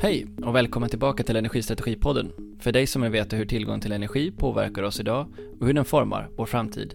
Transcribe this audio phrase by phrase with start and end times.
[0.00, 2.32] Hej och välkommen tillbaka till Energistrategipodden.
[2.60, 5.26] För dig som vill veta hur tillgång till energi påverkar oss idag
[5.60, 6.94] och hur den formar vår framtid.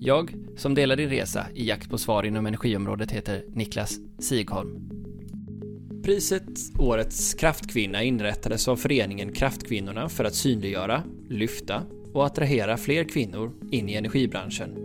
[0.00, 4.90] Jag, som delar din resa i jakt på svar inom energiområdet, heter Niklas Sigholm.
[6.04, 11.82] Priset Årets kraftkvinna inrättades av föreningen Kraftkvinnorna för att synliggöra, lyfta
[12.12, 14.76] och attrahera fler kvinnor in i energibranschen.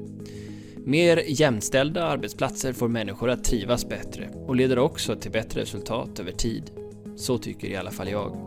[0.78, 6.32] Mer jämställda arbetsplatser får människor att trivas bättre och leder också till bättre resultat över
[6.32, 6.72] tid.
[7.20, 8.38] Så tycker i alla fall jag.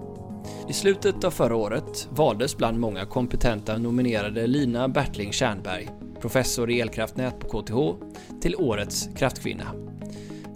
[0.69, 5.89] I slutet av förra året valdes bland många kompetenta nominerade Lina Bertling Tjernberg,
[6.21, 8.05] professor i elkraftnät på KTH,
[8.41, 9.65] till Årets kraftkvinna.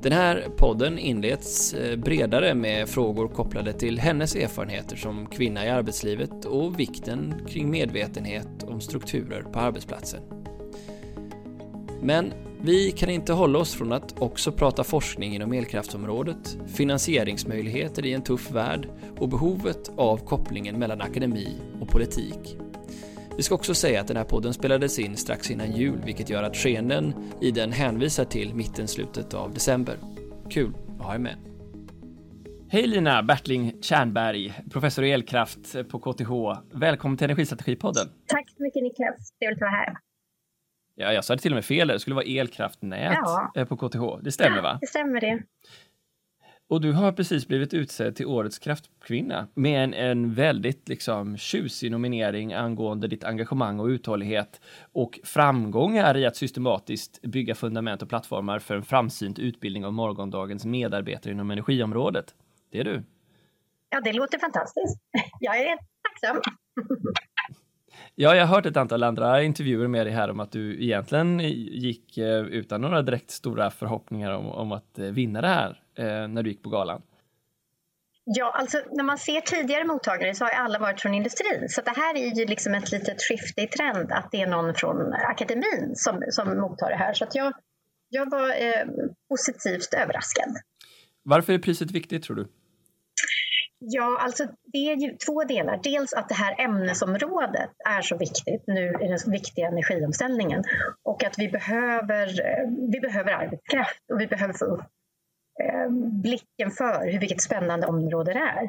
[0.02, 5.68] Den här podden inleds eh, bredare med frågor kopplade till hennes erfarenheter som kvinna i
[5.68, 10.20] arbetslivet och vikten kring medvetenhet om strukturer på arbetsplatsen.
[12.02, 18.12] Men vi kan inte hålla oss från att också prata forskning inom elkraftsområdet, finansieringsmöjligheter i
[18.12, 18.88] en tuff värld
[19.18, 22.56] och behovet av kopplingen mellan akademi och politik.
[23.36, 26.42] Vi ska också säga att den här podden spelades in strax innan jul, vilket gör
[26.42, 29.96] att skeenden i den hänvisar till mitten-slutet av december.
[30.50, 31.36] Kul att ha er med.
[32.68, 36.30] Hej Lina Bertling Tjernberg, professor i elkraft på KTH.
[36.72, 38.06] Välkommen till Energistrategipodden.
[38.26, 40.05] Tack så mycket Niklas, trevligt att vara här.
[40.98, 41.88] Ja, jag sa det till och med fel.
[41.88, 43.52] Det skulle vara elkraftnät ja.
[43.54, 44.22] Eh, på KTH.
[44.22, 44.78] Det stämmer va?
[44.80, 45.42] Det stämmer det.
[46.68, 51.90] Och du har precis blivit utsedd till Årets kraftkvinna med en, en väldigt liksom tjusig
[51.90, 54.60] nominering angående ditt engagemang och uthållighet
[54.92, 60.64] och framgångar i att systematiskt bygga fundament och plattformar för en framsynt utbildning av morgondagens
[60.64, 62.34] medarbetare inom energiområdet.
[62.72, 63.02] Det är du.
[63.90, 65.00] Ja, det låter fantastiskt.
[65.40, 66.42] Jag är tacksam.
[68.18, 71.40] Ja, jag har hört ett antal andra intervjuer med dig här om att du egentligen
[71.40, 76.28] gick eh, utan några direkt stora förhoppningar om, om att eh, vinna det här eh,
[76.28, 77.02] när du gick på galan.
[78.24, 81.68] Ja, alltså när man ser tidigare mottagare så har alla varit från industrin.
[81.68, 84.74] Så det här är ju liksom ett litet skifte i trend att det är någon
[84.74, 87.14] från akademin som, som mottar det här.
[87.14, 87.52] Så att jag,
[88.08, 88.86] jag var eh,
[89.28, 90.56] positivt överraskad.
[91.22, 92.48] Varför är priset viktigt tror du?
[93.78, 95.80] Ja, alltså det är ju två delar.
[95.82, 100.64] Dels att det här ämnesområdet är så viktigt nu i den viktiga energiomställningen
[101.02, 104.84] och att vi behöver, eh, vi behöver arbetskraft och vi behöver få upp
[105.62, 105.88] eh,
[106.22, 108.68] blicken för hur vilket spännande område det är.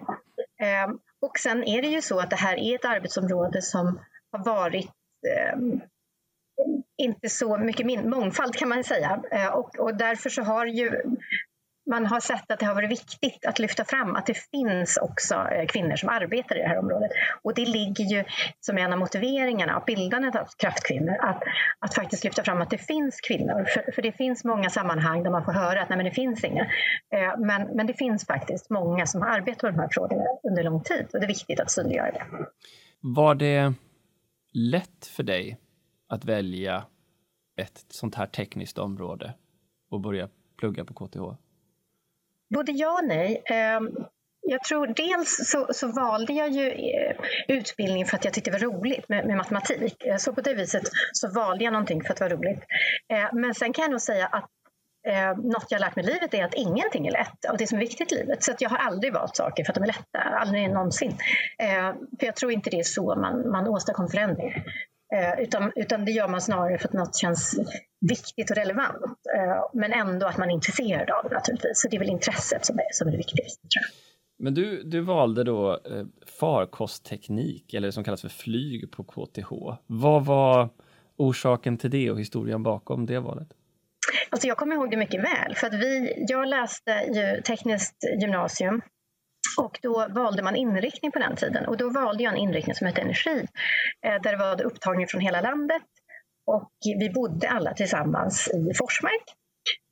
[0.59, 3.99] Ehm, och sen är det ju så att det här är ett arbetsområde som
[4.31, 4.91] har varit
[5.27, 5.81] ehm,
[6.97, 11.01] inte så mycket mångfald kan man säga eh, och, och därför så har ju
[11.87, 15.35] man har sett att det har varit viktigt att lyfta fram att det finns också
[15.35, 17.11] eh, kvinnor som arbetar i det här området.
[17.43, 18.23] Och det ligger ju
[18.59, 21.43] som en av motiveringarna av bildandet av kraftkvinnor, att,
[21.79, 23.65] att faktiskt lyfta fram att det finns kvinnor.
[23.65, 26.43] För, för det finns många sammanhang där man får höra att nej, men det finns
[26.43, 26.63] inga.
[27.13, 30.63] Eh, men, men det finns faktiskt många som har arbetat med de här frågorna under
[30.63, 32.25] lång tid och det är viktigt att synliggöra det.
[32.99, 33.73] Var det
[34.53, 35.57] lätt för dig
[36.09, 36.85] att välja
[37.57, 39.33] ett sånt här tekniskt område
[39.89, 41.46] och börja plugga på KTH?
[42.55, 43.43] Både ja och nej.
[43.45, 43.89] Ehm,
[44.41, 47.15] jag tror dels så, så, valde jag ju eh,
[47.47, 50.05] utbildning för att jag tyckte det var roligt med, med, matematik.
[50.05, 52.63] Eh, så på det viset så valde jag någonting för att det var roligt.
[53.13, 54.49] Eh, men sen kan jag nog säga att
[55.07, 57.77] eh, något jag lärt mig i livet är att ingenting är lätt av det som
[57.77, 58.43] är viktigt i livet.
[58.43, 61.17] Så att jag har aldrig valt saker för att de är lätta, aldrig någonsin.
[61.59, 64.53] Eh, för jag tror inte det är så man, man åstadkommer förändring.
[65.15, 67.59] Eh, utan, utan det gör man snarare för att något känns
[67.99, 69.03] viktigt och relevant.
[69.35, 71.81] Eh, men ändå att man är intresserad av det naturligtvis.
[71.81, 73.61] Så det är väl intresset som är, som är det viktigaste.
[73.61, 74.07] Tror jag.
[74.39, 76.05] Men du, du valde då eh,
[76.39, 79.51] farkostteknik, eller som kallas för flyg på KTH.
[79.87, 80.69] Vad var
[81.17, 83.47] orsaken till det och historien bakom det valet?
[84.29, 88.81] Alltså jag kommer ihåg det mycket väl, för att vi, jag läste ju tekniskt gymnasium
[89.57, 92.87] och då valde man inriktning på den tiden och då valde jag en inriktning som
[92.87, 93.47] hette energi
[94.05, 95.83] eh, där det var upptagning från hela landet
[96.47, 99.23] och vi bodde alla tillsammans i Forsmark.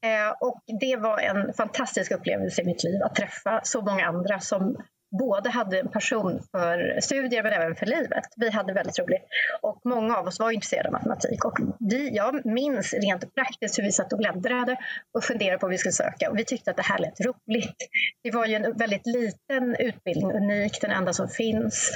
[0.05, 4.39] Eh, och det var en fantastisk upplevelse i mitt liv att träffa så många andra
[4.39, 4.77] som
[5.19, 8.23] både hade en passion för studier men även för livet.
[8.37, 9.23] Vi hade väldigt roligt
[9.61, 11.45] och många av oss var intresserade av matematik.
[11.45, 14.77] Och vi, jag minns rent praktiskt hur vi satt och bläddrade
[15.17, 17.77] och funderade på vad vi skulle söka och vi tyckte att det här lät roligt.
[18.23, 21.91] Det var ju en väldigt liten utbildning, unik, den enda som finns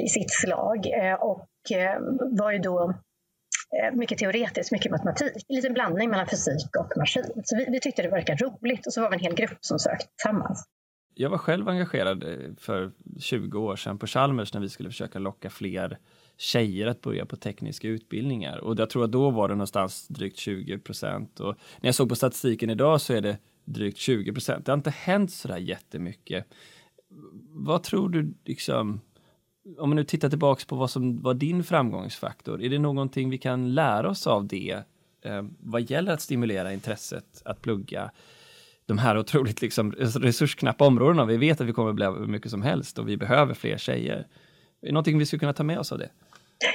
[0.00, 1.98] i sitt slag eh, och eh,
[2.38, 2.94] var ju då
[3.76, 5.32] Eh, mycket teoretiskt, mycket matematik.
[5.48, 7.24] En liten blandning mellan fysik och maskin.
[7.44, 9.78] Så vi, vi tyckte det verkade roligt och så var vi en hel grupp som
[9.78, 10.68] sökte tillsammans
[11.20, 15.18] jag var själv engagerad eh, för 20 år sedan på Chalmers när vi skulle försöka
[15.18, 15.98] locka fler
[16.36, 20.38] tjejer att börja på tekniska utbildningar och jag tror att då var det någonstans drygt
[20.38, 24.66] 20 procent och när jag såg på statistiken idag så är det drygt 20 procent.
[24.66, 26.46] Det har inte hänt så där jättemycket.
[27.50, 29.00] vad tror du, liksom,
[29.78, 33.38] om man nu tittar tillbaks på vad som var din framgångsfaktor, är det någonting vi
[33.38, 34.82] kan lära oss av det
[35.24, 38.10] eh, vad gäller att stimulera intresset att plugga
[38.86, 41.24] de här otroligt liksom, resursknappa områdena?
[41.24, 43.78] Vi vet att vi kommer att bli hur mycket som helst och vi behöver fler
[43.78, 44.26] tjejer.
[44.82, 46.10] Är det någonting vi skulle kunna ta med oss av det?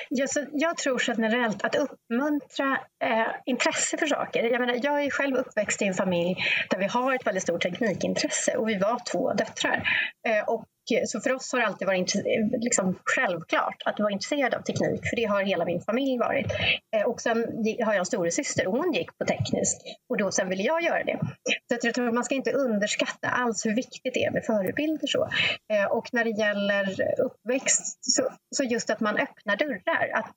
[0.09, 4.43] Ja, så jag tror generellt att uppmuntra eh, intresse för saker.
[4.43, 6.35] Jag, menar, jag är själv uppväxt i en familj
[6.69, 9.89] där vi har ett väldigt stort teknikintresse och vi var två döttrar.
[10.27, 12.15] Eh, och Eh, så för oss har det alltid varit
[12.61, 16.47] liksom självklart att vara intresserad av teknik, för det har hela min familj varit.
[16.95, 17.37] Eh, och sen
[17.85, 19.77] har jag en storasyster och hon gick på teknisk,
[20.09, 21.19] och då sen ville jag göra det.
[21.67, 25.07] Så jag tror att man ska inte underskatta alls hur viktigt det är med förebilder.
[25.07, 25.29] Så.
[25.73, 30.11] Eh, och när det gäller uppväxt, så, så just att man öppnar dörrar.
[30.13, 30.31] Att,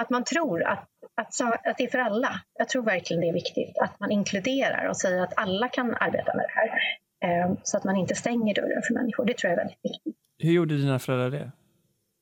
[0.00, 2.40] att man tror att, att, att det är för alla.
[2.58, 6.34] Jag tror verkligen det är viktigt att man inkluderar och säger att alla kan arbeta
[6.36, 6.80] med det här.
[7.24, 9.24] Ehm, så att man inte stänger dörren för människor.
[9.24, 10.16] Det tror jag är väldigt viktigt.
[10.38, 11.52] Hur gjorde dina föräldrar det?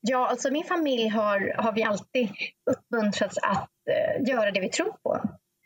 [0.00, 2.28] Ja, alltså min familj har, har vi alltid
[2.70, 5.14] uppmuntrats att uh, göra det vi tror på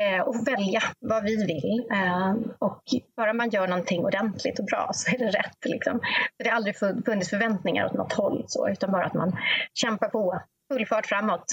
[0.02, 1.86] uh, och välja vad vi vill.
[1.92, 2.82] Uh, och
[3.16, 5.64] bara man gör någonting ordentligt och bra så är det rätt.
[5.64, 6.00] Liksom.
[6.36, 9.36] Så det har aldrig funnits förväntningar åt något håll, så, utan bara att man
[9.74, 10.42] kämpar på,
[10.72, 11.44] full fart framåt.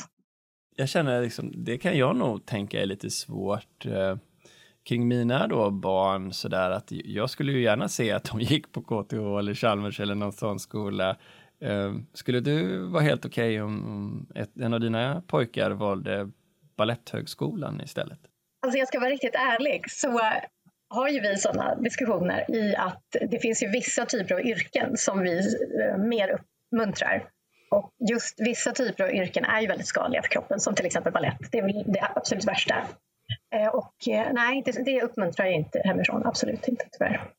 [0.76, 3.86] Jag känner liksom, det kan jag nog tänka är lite svårt
[4.90, 8.82] kring mina då barn sådär att jag skulle ju gärna se att de gick på
[8.82, 11.18] KTH eller Chalmers eller någon sån skola.
[11.62, 16.30] Eh, skulle du vara helt okej okay om ett, en av dina pojkar valde
[16.78, 18.20] Baletthögskolan istället?
[18.62, 20.22] Alltså jag ska vara riktigt ärlig så
[20.90, 25.20] har ju vi sådana diskussioner i att det finns ju vissa typer av yrken som
[25.20, 27.30] vi eh, mer uppmuntrar.
[27.72, 31.14] Och just vissa typer av yrken är ju väldigt skadliga för kroppen, som till exempel
[31.14, 31.52] ballett.
[31.52, 32.88] Det är väl det absolut värsta.
[33.56, 37.32] Eh, och eh, nej, det, det uppmuntrar jag inte hemifrån, absolut inte tyvärr.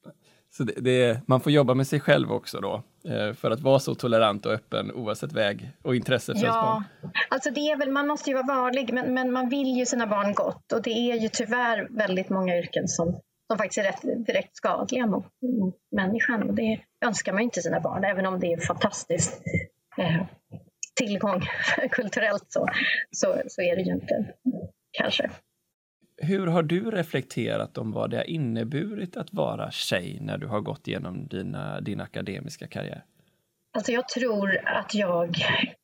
[0.52, 3.78] Så det, det, man får jobba med sig själv också då, eh, för att vara
[3.78, 7.10] så tolerant och öppen oavsett väg och intresse för ja, barn?
[7.28, 10.06] Alltså det är väl, man måste ju vara varlig, men, men man vill ju sina
[10.06, 13.20] barn gott och det är ju tyvärr väldigt många yrken som,
[13.50, 15.26] som faktiskt är rätt, direkt skadliga mot,
[15.60, 16.42] mot människan.
[16.42, 19.42] Och det önskar man ju inte sina barn, även om det är fantastiskt
[19.98, 20.22] eh,
[20.94, 21.40] tillgång
[21.90, 22.66] kulturellt så,
[23.10, 24.34] så, så är det ju inte
[24.92, 25.31] kanske.
[26.22, 30.61] Hur har du reflekterat om vad det har inneburit att vara tjej när du har
[30.61, 33.05] gått igenom dina, din akademiska karriär?
[33.72, 35.37] Alltså jag tror att jag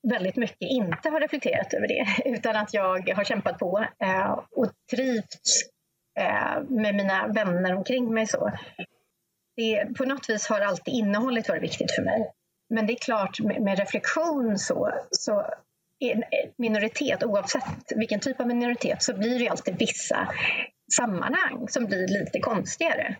[0.08, 2.06] väldigt mycket inte har reflekterat över det,
[2.36, 5.62] utan att jag har kämpat på eh, och trivts
[6.20, 8.26] eh, med mina vänner omkring mig.
[8.26, 8.52] så.
[9.56, 12.32] Det, på något vis har alltid innehållet varit viktigt för mig.
[12.74, 15.46] Men det är klart, med, med reflektion så, så
[16.00, 16.24] en
[16.58, 20.28] minoritet, oavsett vilken typ av minoritet, så blir det alltid vissa
[20.96, 23.16] sammanhang som blir lite konstigare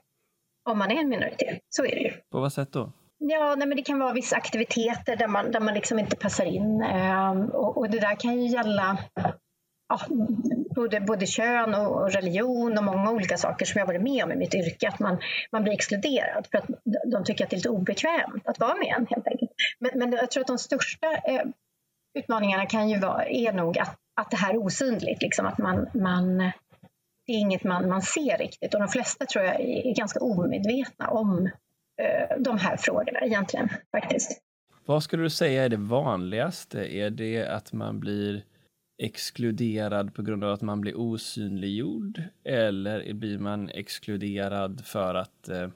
[0.70, 1.58] om man är en minoritet.
[1.68, 2.12] Så är det ju.
[2.30, 2.92] På vad sätt då?
[3.18, 6.44] Ja, nej, men det kan vara vissa aktiviteter där man, där man liksom inte passar
[6.44, 6.82] in.
[6.82, 8.98] Eh, och, och, det där kan ju gälla
[9.88, 10.00] ja,
[10.74, 14.36] både, både kön och religion och många olika saker som jag varit med om i
[14.36, 14.88] mitt yrke.
[14.88, 15.18] Att man,
[15.52, 16.66] man blir exkluderad för att
[17.12, 19.50] de tycker att det är lite obekvämt att vara med en helt enkelt.
[19.78, 21.42] Men, men jag tror att de största eh,
[22.16, 25.86] utmaningarna kan ju vara, är nog att, att det här är osynligt, liksom att man,
[25.94, 26.38] man,
[27.26, 31.08] det är inget man, man ser riktigt och de flesta tror jag är ganska omedvetna
[31.08, 31.46] om
[32.02, 34.42] eh, de här frågorna egentligen faktiskt.
[34.86, 36.96] Vad skulle du säga är det vanligaste?
[36.96, 38.44] Är det att man blir
[39.02, 42.22] exkluderad på grund av att man blir osynliggjord?
[42.44, 45.68] Eller blir man exkluderad för att, eh,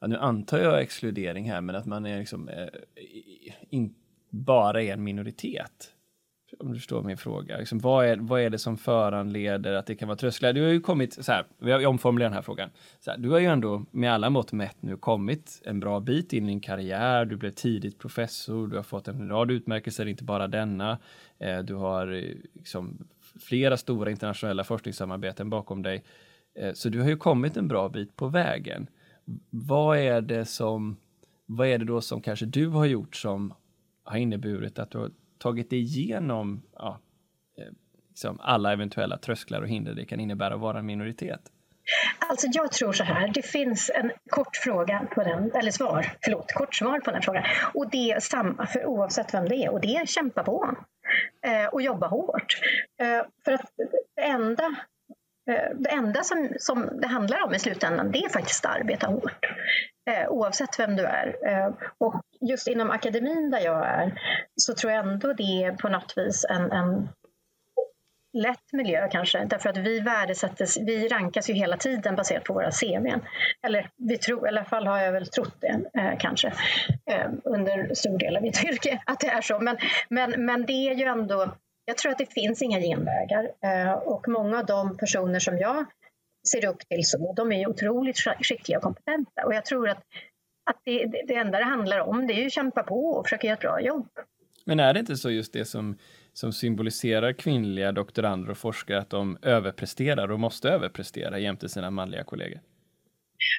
[0.00, 2.68] ja, nu antar jag exkludering här, men att man är liksom eh,
[3.70, 4.05] inte
[4.36, 5.92] bara är en minoritet.
[6.58, 7.58] Om du förstår min fråga.
[7.58, 10.52] Liksom, vad, är, vad är det som föranleder att det kan vara trösklar?
[10.52, 12.70] Du har ju kommit, så här, vi omformulerar den här frågan.
[13.00, 16.32] Så här, du har ju ändå med alla mått mätt nu kommit en bra bit
[16.32, 17.24] in i din karriär.
[17.24, 20.98] Du blev tidigt professor, du har fått en rad utmärkelser, inte bara denna.
[21.38, 23.08] Eh, du har eh, liksom,
[23.40, 26.04] flera stora internationella forskningssamarbeten bakom dig.
[26.58, 28.86] Eh, så du har ju kommit en bra bit på vägen.
[29.50, 30.96] Vad är det som,
[31.46, 33.54] vad är det då som kanske du har gjort som
[34.06, 37.00] har inneburit att du har tagit dig igenom ja,
[37.58, 37.72] eh,
[38.08, 41.40] liksom alla eventuella trösklar och hinder det kan innebära att vara en minoritet?
[42.28, 46.52] Alltså jag tror så här, det finns en kort fråga på den, eller svar, förlåt,
[46.52, 47.44] kort svar på den frågan.
[47.74, 50.76] Och det är samma för oavsett vem det är och det är kämpa på
[51.46, 52.60] eh, och jobba hårt.
[53.00, 53.70] Eh, för att
[54.16, 54.76] det enda,
[55.50, 59.06] Eh, det enda som, som det handlar om i slutändan, det är faktiskt att arbeta
[59.06, 59.44] hårt
[60.10, 61.36] eh, oavsett vem du är.
[61.46, 64.20] Eh, och just inom akademin där jag är
[64.56, 67.08] så tror jag ändå det är på något vis en, en
[68.36, 72.70] lätt miljö kanske, därför att vi värdesättes, vi rankas ju hela tiden baserat på våra
[72.70, 73.20] CVn.
[73.66, 76.48] Eller vi tror, i alla fall har jag väl trott det eh, kanske
[77.10, 79.58] eh, under stor del av mitt yrke att det är så.
[79.58, 79.76] Men,
[80.08, 81.54] men, men det är ju ändå,
[81.86, 85.86] jag tror att det finns inga genvägar eh, och många av de personer som jag
[86.48, 90.02] ser upp till så, de är otroligt skickliga och kompetenta och jag tror att
[90.70, 93.26] att det, det, det enda det handlar om det är ju att kämpa på och
[93.26, 94.08] försöka göra ett bra jobb.
[94.64, 95.98] Men är det inte så just det som,
[96.32, 102.24] som symboliserar kvinnliga doktorander och forskare att de överpresterar och måste överprestera jämte sina manliga
[102.24, 102.60] kollegor?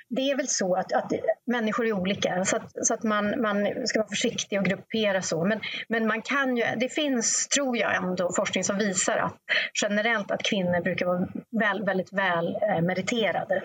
[0.10, 1.10] det är väl så att, att
[1.48, 5.46] människor är olika så att, så att man, man ska vara försiktig och gruppera så.
[5.46, 9.38] Men, men man kan ju, det finns, tror jag, ändå forskning som visar att
[9.82, 11.27] generellt att kvinnor brukar vara
[11.60, 13.62] väl, väldigt väl eh, meriterade.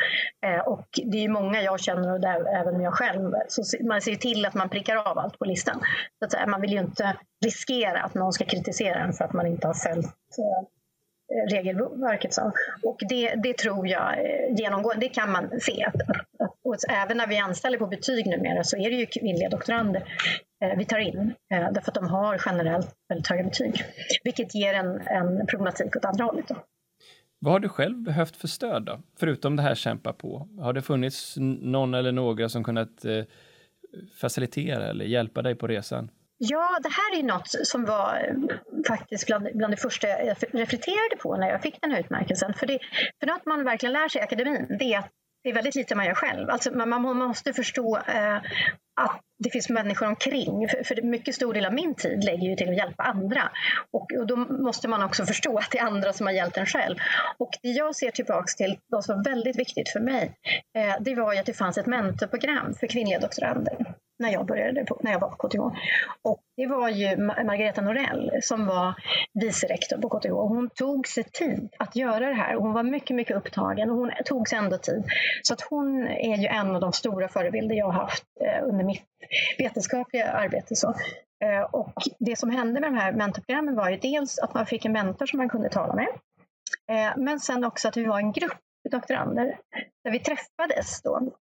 [0.47, 4.01] Eh, och det är ju många jag känner och där, även jag själv, så man
[4.01, 5.81] ser till att man prickar av allt på listan.
[6.19, 9.47] Så att man vill ju inte riskera att någon ska kritisera en för att man
[9.47, 10.07] inte har följt
[10.39, 10.69] eh,
[11.33, 12.53] Eh, regelverket sa.
[12.83, 15.87] Och det, det tror jag eh, genomgående, det kan man se.
[16.65, 20.05] Och även när vi anställer på betyg numera så är det ju kvinnliga doktorander
[20.65, 23.85] eh, vi tar in därför att de har generellt väldigt höga betyg.
[24.25, 26.49] Vilket ger en, en problematik åt andra hållet.
[26.49, 26.57] Då.
[27.39, 29.01] Vad har du själv behövt för stöd då?
[29.19, 30.49] Förutom det här kämpa på.
[30.59, 33.25] Har det funnits någon eller några som kunnat eh,
[34.15, 36.11] facilitera eller hjälpa dig på resan?
[36.44, 38.56] Ja, det här är något som var eh,
[38.88, 42.54] faktiskt bland, bland det första jag reflekterade på när jag fick den här utmärkelsen.
[42.54, 42.78] För, det,
[43.20, 45.11] för något man verkligen lär sig i akademin det är att
[45.42, 46.50] det är väldigt lite man gör själv.
[46.50, 48.37] Alltså man, man måste förstå eh,
[49.00, 50.68] att det finns människor omkring.
[50.68, 53.50] För, för mycket stor del av min tid lägger ju till att hjälpa andra.
[53.92, 56.66] Och, och, då måste man också förstå att det är andra som har hjälpt en
[56.66, 56.96] själv.
[57.38, 60.32] Och det jag ser tillbaks till, vad som var väldigt viktigt för mig,
[60.78, 64.85] eh, det var ju att det fanns ett mentorprogram för kvinnliga doktorander när jag började
[64.85, 65.61] på, när jag var på KTH.
[66.23, 68.95] Och det var ju Margareta Norell som var
[69.35, 70.31] vice rektor på KTH.
[70.31, 73.97] Hon tog sig tid att göra det här och hon var mycket, mycket upptagen och
[73.97, 75.04] hon tog sig ändå tid.
[75.42, 78.85] Så att hon är ju en av de stora förebilder jag har haft eh, under
[78.85, 79.04] mitt
[79.59, 80.76] vetenskapliga arbete.
[80.76, 80.95] Så.
[81.45, 84.85] Eh, och det som hände med de här mentorprogrammen var ju dels att man fick
[84.85, 86.09] en mentor som man kunde tala med.
[86.90, 88.59] Eh, men sen också att vi var en grupp
[88.90, 89.59] doktorander
[90.04, 91.33] där vi träffades då.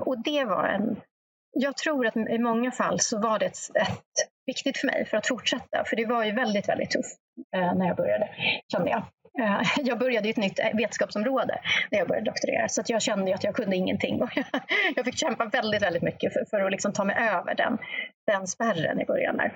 [0.00, 1.00] Och det var en
[1.52, 5.16] jag tror att i många fall så var det ett, ett, viktigt för mig för
[5.16, 5.84] att fortsätta.
[5.86, 7.18] För det var ju väldigt, väldigt tufft
[7.56, 8.28] eh, när jag började,
[8.72, 9.02] kände jag.
[9.40, 13.34] Eh, jag började i ett nytt vetenskapsområde när jag började doktorera så att jag kände
[13.34, 14.22] att jag kunde ingenting.
[14.22, 14.30] Och
[14.96, 17.78] jag fick kämpa väldigt, väldigt mycket för, för att liksom ta mig över den,
[18.26, 19.36] den spärren i början.
[19.36, 19.52] Där.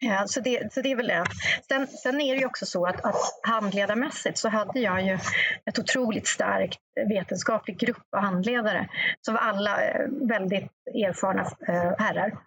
[0.00, 1.24] Ja, så, det, så det är väl det.
[1.68, 5.18] Sen, sen är det ju också så att, att handledarmässigt så hade jag ju
[5.66, 6.78] ett otroligt starkt
[7.08, 8.88] vetenskaplig grupp av handledare
[9.20, 12.38] som var alla eh, väldigt erfarna eh, herrar.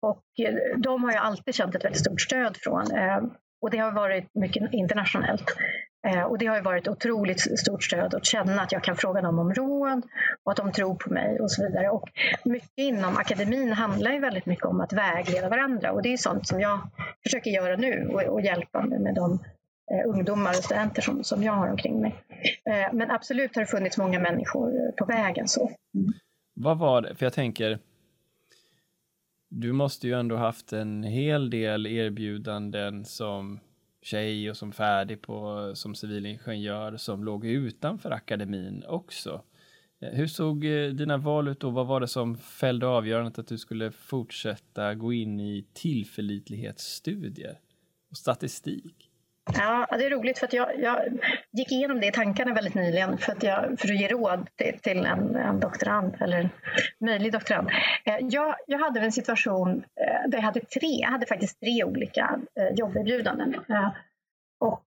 [0.00, 2.86] Och eh, de har jag alltid känt ett väldigt stort stöd från.
[3.62, 5.56] Och det har varit mycket internationellt.
[6.06, 9.20] Eh, och det har ju varit otroligt stort stöd att känna att jag kan fråga
[9.20, 10.02] dem om råd
[10.44, 11.90] och att de tror på mig och så vidare.
[11.90, 12.08] Och
[12.44, 16.46] mycket inom akademin handlar ju väldigt mycket om att vägleda varandra och det är sånt
[16.46, 16.80] som jag
[17.22, 19.32] försöker göra nu och, och hjälpa med, med de
[19.90, 22.14] eh, ungdomar och studenter som, som jag har omkring mig.
[22.64, 25.48] Eh, men absolut har det funnits många människor på vägen.
[25.48, 25.70] så.
[25.94, 26.12] Mm.
[26.54, 27.78] Vad var det, för jag tänker
[29.50, 33.60] du måste ju ändå haft en hel del erbjudanden som
[34.08, 39.42] tjej och som färdig på, som civilingenjör som låg utanför akademin också.
[40.00, 41.70] Eh, hur såg eh, dina val ut då?
[41.70, 47.58] Vad var det som fällde avgörandet att du skulle fortsätta gå in i tillförlitlighetsstudier
[48.10, 49.07] och statistik?
[49.54, 51.18] Ja, det är roligt för att jag, jag
[51.52, 54.78] gick igenom det i tankarna väldigt nyligen för att, jag, för att ge råd till,
[54.82, 56.50] till en, en doktorand eller en
[57.00, 57.68] möjlig doktorand.
[58.04, 61.84] Eh, jag, jag hade en situation eh, där jag hade tre, jag hade faktiskt tre
[61.84, 63.54] olika eh, jobberbjudanden.
[64.60, 64.86] Och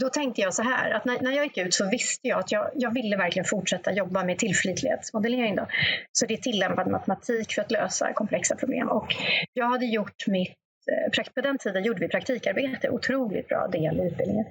[0.00, 2.52] då tänkte jag så här, att när, när jag gick ut så visste jag att
[2.52, 5.56] jag, jag ville verkligen fortsätta jobba med tillförlitlighetsmodellering.
[5.56, 5.66] Då.
[6.12, 8.88] Så det är tillämpad matematik för att lösa komplexa problem.
[8.88, 9.14] Och
[9.52, 14.06] jag hade gjort mitt Eh, på den tiden gjorde vi praktikarbete, otroligt bra del i
[14.06, 14.44] utbildningen.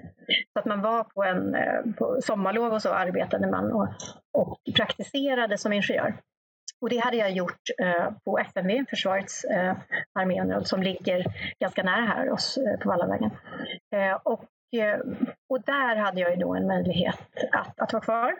[0.53, 3.88] Så att man var på en eh, på sommarlov och så arbetade man och,
[4.33, 6.13] och praktiserade som ingenjör.
[6.81, 9.77] Och det hade jag gjort eh, på FMV, Försvarets eh,
[10.19, 11.25] arméområde, som ligger
[11.59, 13.31] ganska nära här oss eh, på Vallavägen.
[13.95, 14.45] Eh, och,
[14.75, 15.00] eh,
[15.50, 17.19] och där hade jag ju då en möjlighet
[17.51, 18.39] att, att vara kvar.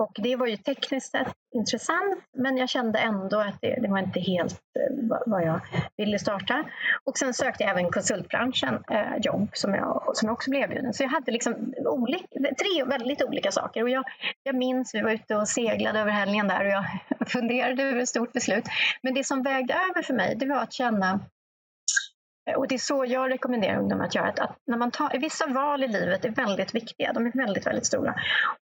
[0.00, 3.98] Och det var ju tekniskt sett intressant, men jag kände ändå att det, det var
[3.98, 5.60] inte helt eh, vad jag
[5.96, 6.64] ville starta.
[7.04, 10.94] Och sen sökte jag även konsultbranschen eh, jobb som jag, som jag också blev erbjuden.
[10.94, 13.82] Så jag hade liksom olika, tre väldigt olika saker.
[13.82, 14.04] Och jag,
[14.42, 16.84] jag minns, vi var ute och seglade över helgen där och jag
[17.28, 18.64] funderade över ett stort beslut.
[19.02, 21.20] Men det som vägde över för mig, det var att känna
[22.56, 24.28] och det är så jag rekommenderar ungdomar att göra.
[24.28, 27.66] Att, att när man tar, vissa val i livet är väldigt viktiga, de är väldigt,
[27.66, 28.14] väldigt stora.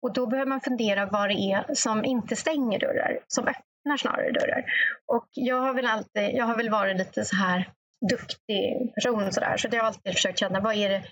[0.03, 4.33] Och då behöver man fundera vad det är som inte stänger dörrar, som öppnar snarare
[4.33, 4.65] dörrar.
[5.07, 7.71] Och jag har väl alltid, jag har väl varit lite så här
[8.11, 11.03] duktig person så där, så jag har alltid försökt känna vad är det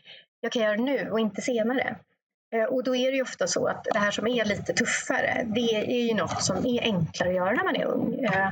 [0.41, 1.97] jag kan göra nu och inte senare.
[2.55, 5.45] Eh, och då är det ju ofta så att det här som är lite tuffare,
[5.47, 8.25] det är ju något som är enklare att göra när man är ung.
[8.25, 8.49] Eh,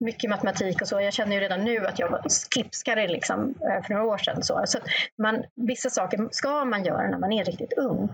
[0.00, 1.00] mycket matematik och så.
[1.00, 4.42] Jag känner ju redan nu att jag var klipskare liksom, eh, för några år sedan.
[4.42, 4.78] Så, så
[5.22, 8.08] man, vissa saker ska man göra när man är riktigt ung.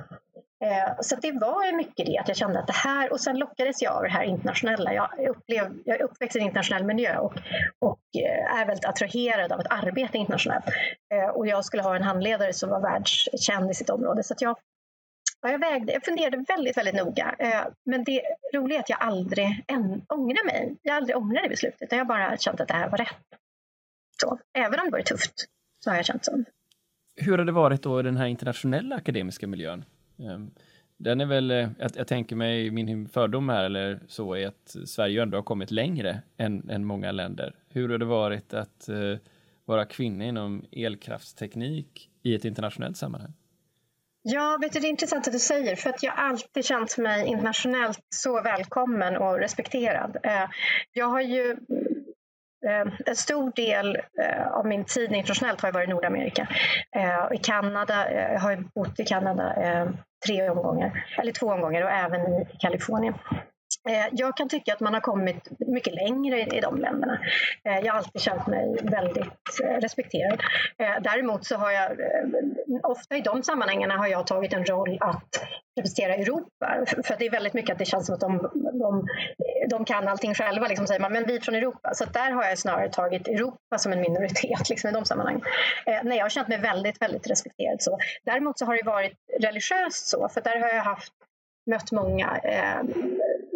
[1.00, 3.82] Så det var ju mycket det att jag kände att det här, och sen lockades
[3.82, 4.94] jag av det här internationella.
[4.94, 7.34] Jag, upplev, jag är uppväxt i en internationell miljö och,
[7.80, 8.00] och
[8.52, 10.64] är väldigt attraherad av att arbeta internationellt.
[11.34, 14.22] Och jag skulle ha en handledare som var världskänd i sitt område.
[14.22, 14.56] Så jag
[15.42, 17.34] Ja, jag, vägde, jag funderade väldigt, väldigt noga.
[17.38, 18.22] Eh, men det
[18.54, 20.76] roliga är att jag aldrig än, ångrar mig.
[20.82, 21.92] Jag aldrig ångrade beslutet.
[21.92, 23.16] Jag har bara känt att det här var rätt.
[24.20, 25.46] Så, även om det var tufft
[25.78, 26.44] så har jag känt så.
[27.16, 29.84] Hur har det varit då i den här internationella akademiska miljön?
[30.18, 30.50] Ehm,
[30.96, 34.76] den är väl, eh, jag, jag tänker mig, min fördom här eller så är att
[34.86, 37.54] Sverige ändå har kommit längre än, än många länder.
[37.68, 39.18] Hur har det varit att uh,
[39.64, 43.32] vara kvinna inom elkraftsteknik i ett internationellt sammanhang?
[44.28, 47.26] Ja, vet du, det är intressant att du säger, för att jag alltid känt mig
[47.26, 50.16] internationellt så välkommen och respekterad.
[50.22, 50.44] Eh,
[50.92, 51.50] jag har ju
[52.66, 56.48] eh, en stor del eh, av min tid internationellt har jag varit i Nordamerika.
[57.32, 59.54] I Kanada, jag har bott i Kanada
[60.26, 63.14] tre omgångar, eller två omgångar och även i Kalifornien.
[63.88, 67.18] Eh, jag kan tycka att man har kommit mycket längre i de länderna.
[67.64, 70.40] Eh, jag har alltid känt mig väldigt eh, respekterad.
[71.02, 71.96] Däremot så har jag
[72.82, 76.84] ofta i de sammanhangen har jag tagit en roll att representera Europa.
[77.04, 79.06] För det är väldigt mycket att det känns som att de, de,
[79.70, 81.94] de kan allting själva, liksom säger man, men vi från Europa.
[81.94, 85.42] Så där har jag snarare tagit Europa som en minoritet liksom, i de sammanhangen.
[85.86, 87.82] nej, jag har känt mig väldigt, väldigt respekterad.
[87.82, 87.98] Så.
[88.24, 91.12] Däremot så har det varit religiöst så, för där har jag haft
[91.70, 92.82] mött många eh,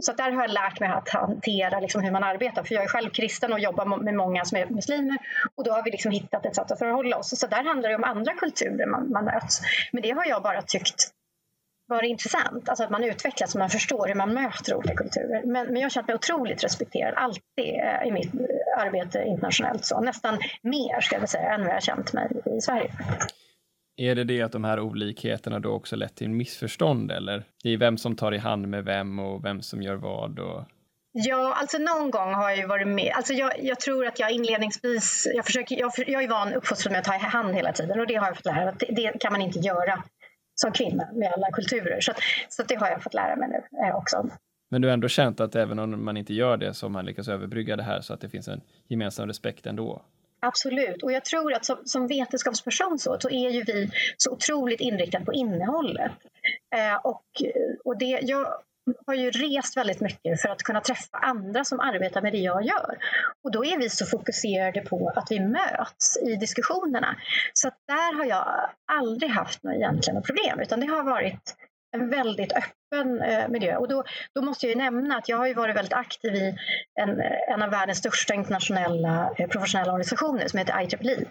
[0.02, 2.64] så där har jag lärt mig att hantera liksom hur man arbetar.
[2.64, 5.18] För jag är själv kristen och jobbar med många som är muslimer.
[5.54, 7.38] Och då har vi liksom hittat ett sätt att förhålla oss.
[7.38, 9.60] Så där handlar det om andra kulturer man, man möts.
[9.92, 11.10] Men det har jag bara tyckt
[11.90, 12.68] varit intressant.
[12.68, 15.42] Alltså att man utvecklas och man förstår hur man möter olika kulturer.
[15.44, 18.32] Men, men jag har känt mig otroligt respekterad alltid eh, i mitt
[18.78, 19.84] arbete internationellt.
[19.84, 20.00] Så.
[20.00, 22.90] Nästan mer ska jag säga än vad jag har känt mig i Sverige.
[24.00, 27.98] Är det det att de här olikheterna då också lett till missförstånd eller i vem
[27.98, 30.38] som tar i hand med vem och vem som gör vad?
[30.38, 30.64] Och...
[31.12, 33.12] Ja, alltså någon gång har jag ju varit med.
[33.16, 36.98] Alltså jag, jag tror att jag inledningsvis, jag, försöker, jag, jag är van uppfostrad med
[36.98, 39.18] att ta i hand hela tiden och det har jag fått lära mig det, det
[39.20, 40.02] kan man inte göra
[40.54, 42.00] som kvinna med alla kulturer.
[42.00, 44.30] Så, att, så att det har jag fått lära mig nu eh, också.
[44.70, 47.04] Men du har ändå känt att även om man inte gör det så har man
[47.04, 50.02] lyckats överbrygga det här så att det finns en gemensam respekt ändå?
[50.40, 54.80] Absolut, och jag tror att som, som vetenskapsperson så, så är ju vi så otroligt
[54.80, 56.12] inriktade på innehållet.
[56.76, 57.24] Eh, och,
[57.84, 58.46] och det, jag
[59.06, 62.64] har ju rest väldigt mycket för att kunna träffa andra som arbetar med det jag
[62.64, 62.98] gör.
[63.44, 67.16] Och då är vi så fokuserade på att vi möts i diskussionerna.
[67.52, 71.56] Så där har jag aldrig haft några egentliga problem, utan det har varit
[71.92, 73.76] en väldigt öppen eh, miljö.
[73.76, 76.56] Och då, då måste jag nämna att jag har varit väldigt aktiv i
[77.00, 81.26] en, eh, en av världens största internationella eh, professionella organisationer som heter IEEE.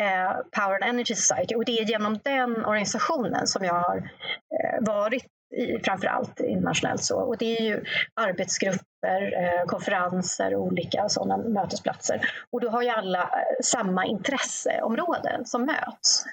[0.00, 4.86] Eh, Power and Energy Society och det är genom den organisationen som jag har eh,
[4.86, 7.02] varit i, framför allt internationellt.
[7.02, 7.20] Så.
[7.20, 12.30] Och det är ju arbetsgrupper, eh, konferenser och olika sådana mötesplatser.
[12.52, 16.24] Och då har ju alla eh, samma intresseområden som möts.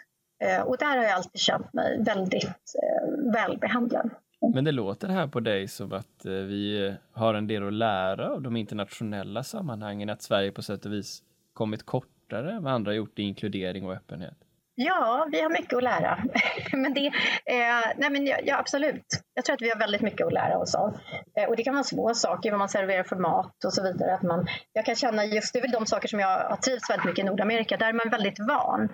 [0.43, 2.45] Eh, och där har jag alltid känt mig väldigt
[2.83, 4.09] eh, välbehandlad.
[4.53, 8.29] Men det låter här på dig som att eh, vi har en del att lära
[8.29, 12.93] av de internationella sammanhangen, att Sverige på sätt och vis kommit kortare än vad andra
[12.93, 14.37] gjort i inkludering och öppenhet.
[14.77, 16.23] Ja, vi har mycket att lära.
[16.71, 17.05] men det,
[17.45, 19.05] eh, nej men ja, ja, absolut.
[19.33, 20.97] Jag tror att vi har väldigt mycket att lära oss av.
[21.37, 24.15] Eh, och det kan vara små saker, vad man serverar för mat och så vidare.
[24.15, 26.89] Att man, jag kan känna just, det är väl de saker som jag har trivts
[26.89, 27.77] väldigt mycket i Nordamerika.
[27.77, 28.89] Där är man väldigt van.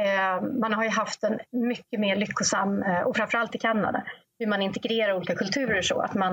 [0.00, 4.04] Eh, man har ju haft en mycket mer lyckosam, eh, och framförallt i Kanada,
[4.38, 6.32] hur man integrerar olika kulturer så att man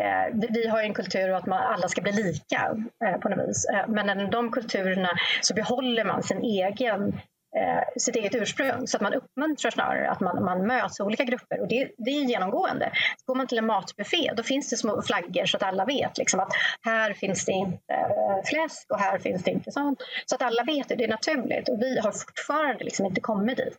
[0.00, 2.76] eh, vi har en kultur att man, alla ska bli lika
[3.22, 3.66] på något vis.
[3.88, 7.20] Men i de kulturerna så behåller man sin egen
[7.56, 8.86] eh, sitt eget ursprung.
[8.86, 11.60] Så att man uppmuntrar snarare att man, man möts i olika grupper.
[11.60, 12.92] Och det, det är genomgående.
[13.26, 16.40] Går man till en matbuffé då finns det små flaggor så att alla vet liksom,
[16.40, 20.02] att här finns det inte eh, fläsk och här finns det inte sånt.
[20.26, 21.68] Så att alla vet det, det är naturligt.
[21.68, 23.76] Och vi har fortfarande liksom inte kommit dit.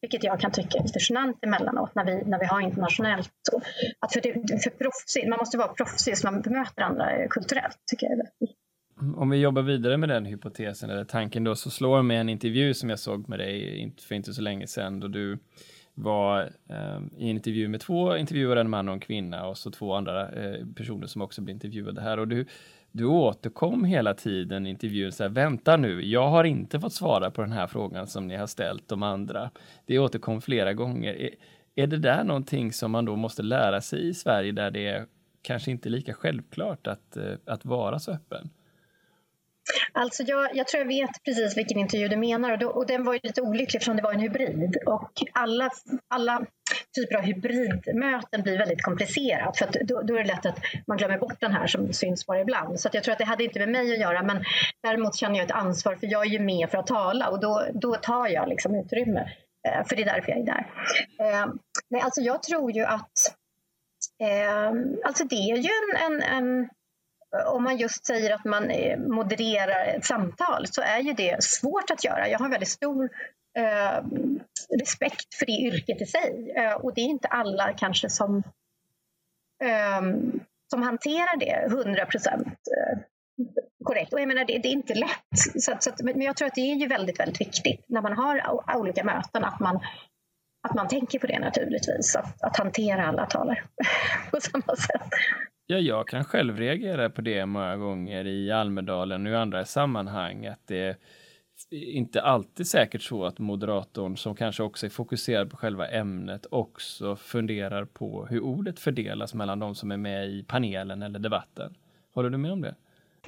[0.00, 3.30] Vilket jag kan tycka är lite genant emellanåt när vi, när vi har internationellt.
[3.50, 3.60] Så.
[4.00, 7.76] Att för det, för proffsig, man måste vara proffsig så man bemöter andra eh, kulturellt.
[7.90, 8.56] tycker jag är
[9.16, 12.74] om vi jobbar vidare med den hypotesen eller tanken då så slår mig en intervju
[12.74, 15.38] som jag såg med dig för inte så länge sedan då du
[15.94, 19.70] var eh, i en intervju med två intervjuare, en man och en kvinna och så
[19.70, 22.46] två andra eh, personer som också blir intervjuade här och du,
[22.92, 27.30] du återkom hela tiden i intervjun så här, vänta nu, jag har inte fått svara
[27.30, 29.50] på den här frågan som ni har ställt de andra.
[29.86, 31.14] Det återkom flera gånger.
[31.14, 31.30] Är,
[31.74, 35.06] är det där någonting som man då måste lära sig i Sverige där det är
[35.42, 38.50] kanske inte lika självklart att, eh, att vara så öppen?
[39.92, 43.04] Alltså jag, jag, tror jag vet precis vilken intervju du menar och, då, och den
[43.04, 45.70] var ju lite olycklig eftersom det var en hybrid och alla,
[46.08, 46.46] alla
[46.94, 51.18] typer av hybridmöten blir väldigt komplicerat för då, då, är det lätt att man glömmer
[51.18, 52.80] bort den här som syns bara ibland.
[52.80, 54.44] Så jag tror att det hade inte med mig att göra men
[54.82, 57.66] däremot känner jag ett ansvar för jag är ju med för att tala och då,
[57.74, 59.30] då tar jag liksom utrymme.
[59.68, 60.66] Eh, för det är därför jag är där.
[61.20, 61.46] Eh,
[61.90, 63.18] nej, alltså jag tror ju att
[64.22, 64.68] eh,
[65.04, 66.68] alltså det är ju en, en, en
[67.46, 71.90] om man just säger att man eh, modererar ett samtal så är ju det svårt
[71.90, 72.28] att göra.
[72.28, 73.10] Jag har väldigt stor
[73.58, 74.04] eh,
[74.80, 78.42] respekt för det yrket i sig eh, och det är inte alla kanske som,
[79.64, 80.02] eh,
[80.70, 82.98] som hanterar det 100 procent eh,
[83.84, 84.12] korrekt.
[84.12, 85.38] Och jag menar, det, det är inte lätt.
[85.58, 88.60] Så, så, men jag tror att det är ju väldigt, väldigt viktigt när man har
[88.76, 89.80] olika möten att man
[90.68, 93.62] att man tänker på det naturligtvis, att, att hantera alla talare
[94.30, 95.08] på samma sätt.
[95.68, 100.46] Ja, jag kan själv reagera på det många gånger i Almedalen och i andra sammanhang,
[100.46, 100.96] att det
[101.70, 106.46] är inte alltid säkert så att moderatorn, som kanske också är fokuserad på själva ämnet,
[106.50, 111.74] också funderar på hur ordet fördelas mellan de som är med i panelen eller debatten.
[112.14, 112.74] Håller du med om det?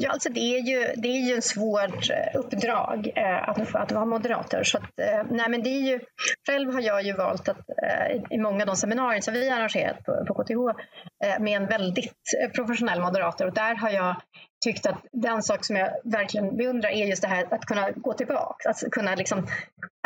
[0.00, 3.92] Ja, alltså det är ju, det är ju en svårt eh, uppdrag eh, att, att
[3.92, 4.62] vara moderator.
[4.62, 6.00] Så att, eh, nej, men det är ju,
[6.46, 9.56] själv har jag ju valt att eh, i många av de seminarier som vi har
[9.56, 10.80] arrangerat på, på KTH
[11.24, 14.16] eh, med en väldigt eh, professionell moderator och där har jag
[14.64, 18.12] tyckt att den sak som jag verkligen beundrar är just det här att kunna gå
[18.12, 19.46] tillbaka, att kunna liksom,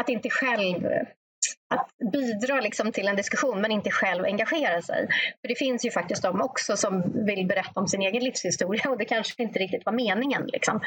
[0.01, 0.85] att inte själv
[1.73, 5.07] att bidra liksom till en diskussion men inte själv engagera sig.
[5.41, 8.99] För det finns ju faktiskt de också som vill berätta om sin egen livshistoria och
[8.99, 10.81] det kanske inte riktigt var meningen liksom,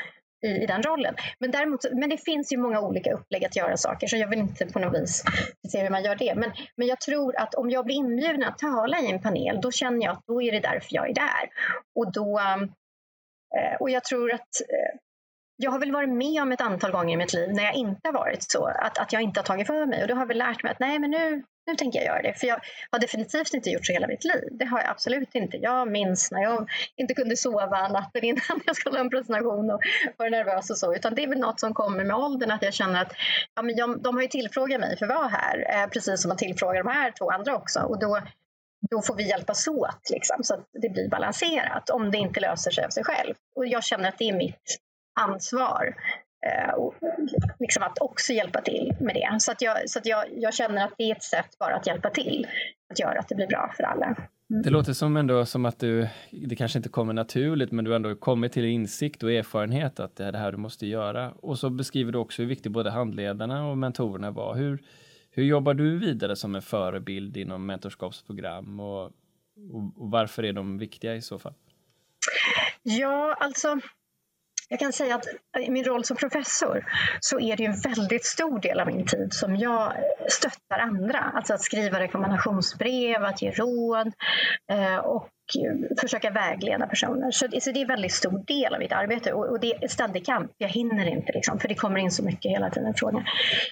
[0.46, 1.16] i, i den rollen.
[1.40, 4.40] Men, däremot, men det finns ju många olika upplägg att göra saker så jag vill
[4.40, 5.24] inte på något vis
[5.72, 6.36] se hur man gör det.
[6.36, 9.72] Men, men jag tror att om jag blir inbjuden att tala i en panel då
[9.72, 11.50] känner jag att då är det därför jag är där.
[11.96, 12.40] Och, då,
[13.58, 15.00] eh, och jag tror att eh,
[15.58, 18.08] jag har väl varit med om ett antal gånger i mitt liv när jag inte
[18.08, 20.02] har varit så, att, att jag inte har tagit för mig.
[20.02, 22.22] Och då har jag väl lärt mig att nej, men nu, nu tänker jag göra
[22.22, 22.34] det.
[22.34, 22.60] För jag
[22.92, 24.44] har definitivt inte gjort så hela mitt liv.
[24.52, 25.58] Det har jag absolut inte.
[25.58, 29.82] Jag minns när jag inte kunde sova natten innan jag skulle ha en presentation och
[30.18, 30.96] var nervös och så.
[30.96, 33.14] Utan det är väl något som kommer med åldern, att jag känner att
[33.56, 36.32] ja, men jag, de har ju tillfrågat mig för att vara här, eh, precis som
[36.32, 37.80] att tillfråga de här två andra också.
[37.80, 38.20] Och då,
[38.92, 42.72] då får vi hjälpas åt liksom, så att det blir balanserat om det inte löser
[42.72, 43.34] sig av sig själv.
[43.56, 44.80] Och jag känner att det är mitt
[45.16, 45.96] ansvar.
[46.46, 46.94] Eh, och
[47.60, 49.36] liksom att också hjälpa till med det.
[49.40, 51.88] Så, att jag, så att jag, jag känner att det är ett sätt bara att
[51.88, 52.48] hjälpa till
[52.92, 54.06] att göra att det blir bra för alla.
[54.50, 54.62] Mm.
[54.62, 58.16] Det låter som ändå som att du, det kanske inte kommer naturligt, men du ändå
[58.16, 61.32] kommit till insikt och erfarenhet att det är det här du måste göra.
[61.32, 64.56] Och så beskriver du också hur viktigt både handledarna och mentorerna var.
[64.56, 64.84] Hur,
[65.32, 69.12] hur jobbar du vidare som en förebild inom mentorskapsprogram och, och,
[69.96, 71.54] och varför är de viktiga i så fall?
[72.84, 73.80] Ja, alltså
[74.70, 75.26] jag kan säga att
[75.60, 76.86] i min roll som professor
[77.20, 79.94] så är det en väldigt stor del av min tid som jag
[80.30, 81.20] stöttar andra.
[81.20, 84.14] Alltså att skriva rekommendationsbrev, att ge råd
[84.72, 85.30] eh, och
[86.02, 87.32] försöka vägleda personer.
[87.32, 89.84] Så det, så det är en väldigt stor del av mitt arbete och, och det
[89.84, 90.52] är ständig kamp.
[90.58, 93.24] Jag hinner inte liksom, för det kommer in så mycket hela tiden frågor.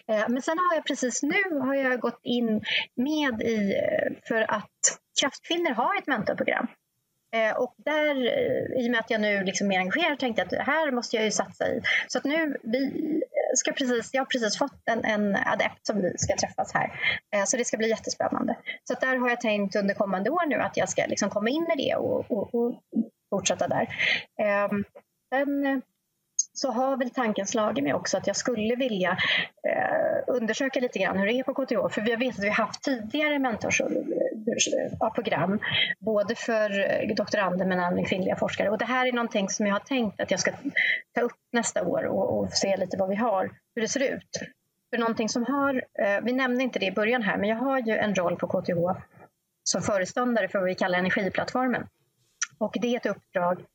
[0.07, 2.61] Eh, men sen har jag precis nu har jag gått in
[2.95, 4.69] med i eh, för att
[5.21, 6.67] Kraftkvinnor har ett mentorprogram
[7.33, 10.61] Eh, och där, eh, i och med att jag nu liksom är engagerad, tänkte jag
[10.61, 11.81] att här måste jag ju satsa i.
[12.07, 13.21] Så att nu, vi
[13.55, 16.99] ska precis, jag har precis fått en, en adept som vi ska träffas här.
[17.35, 18.57] Eh, så det ska bli jättespännande.
[18.83, 21.49] Så att där har jag tänkt under kommande år nu att jag ska liksom komma
[21.49, 22.81] in i det och, och, och
[23.29, 23.87] fortsätta där.
[24.41, 24.83] Ehm,
[25.33, 25.81] sen
[26.53, 29.17] så har väl tanken slagit mig också att jag skulle vilja
[29.67, 31.93] eh, undersöka lite grann hur det är på KTH.
[31.93, 33.39] För vi vet att vi har haft tidigare
[35.15, 35.59] program,
[35.99, 38.69] både för eh, doktorander men även kvinnliga forskare.
[38.69, 40.51] Och det här är någonting som jag har tänkt att jag ska
[41.15, 44.29] ta upp nästa år och, och se lite vad vi har, hur det ser ut.
[44.93, 47.79] För någonting som har, eh, vi nämnde inte det i början här, men jag har
[47.79, 49.01] ju en roll på KTH
[49.63, 51.87] som föreståndare för vad vi kallar energiplattformen.
[52.59, 53.65] Och det är ett uppdrag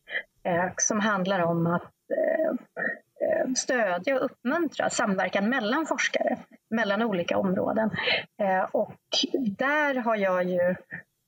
[0.44, 1.92] eh, som handlar om att
[3.20, 6.38] Eh, stödja och uppmuntra samverkan mellan forskare,
[6.70, 7.90] mellan olika områden.
[8.42, 8.96] Eh, och
[9.59, 10.74] där har jag ju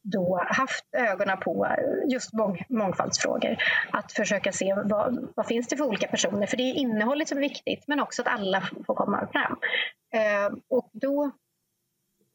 [0.03, 1.76] då haft ögonen på
[2.09, 3.57] just mång, mångfaldsfrågor.
[3.90, 7.38] Att försöka se vad, vad finns det för olika personer, för det är innehållet som
[7.38, 9.57] är viktigt, men också att alla får komma fram.
[10.14, 11.31] Eh, och då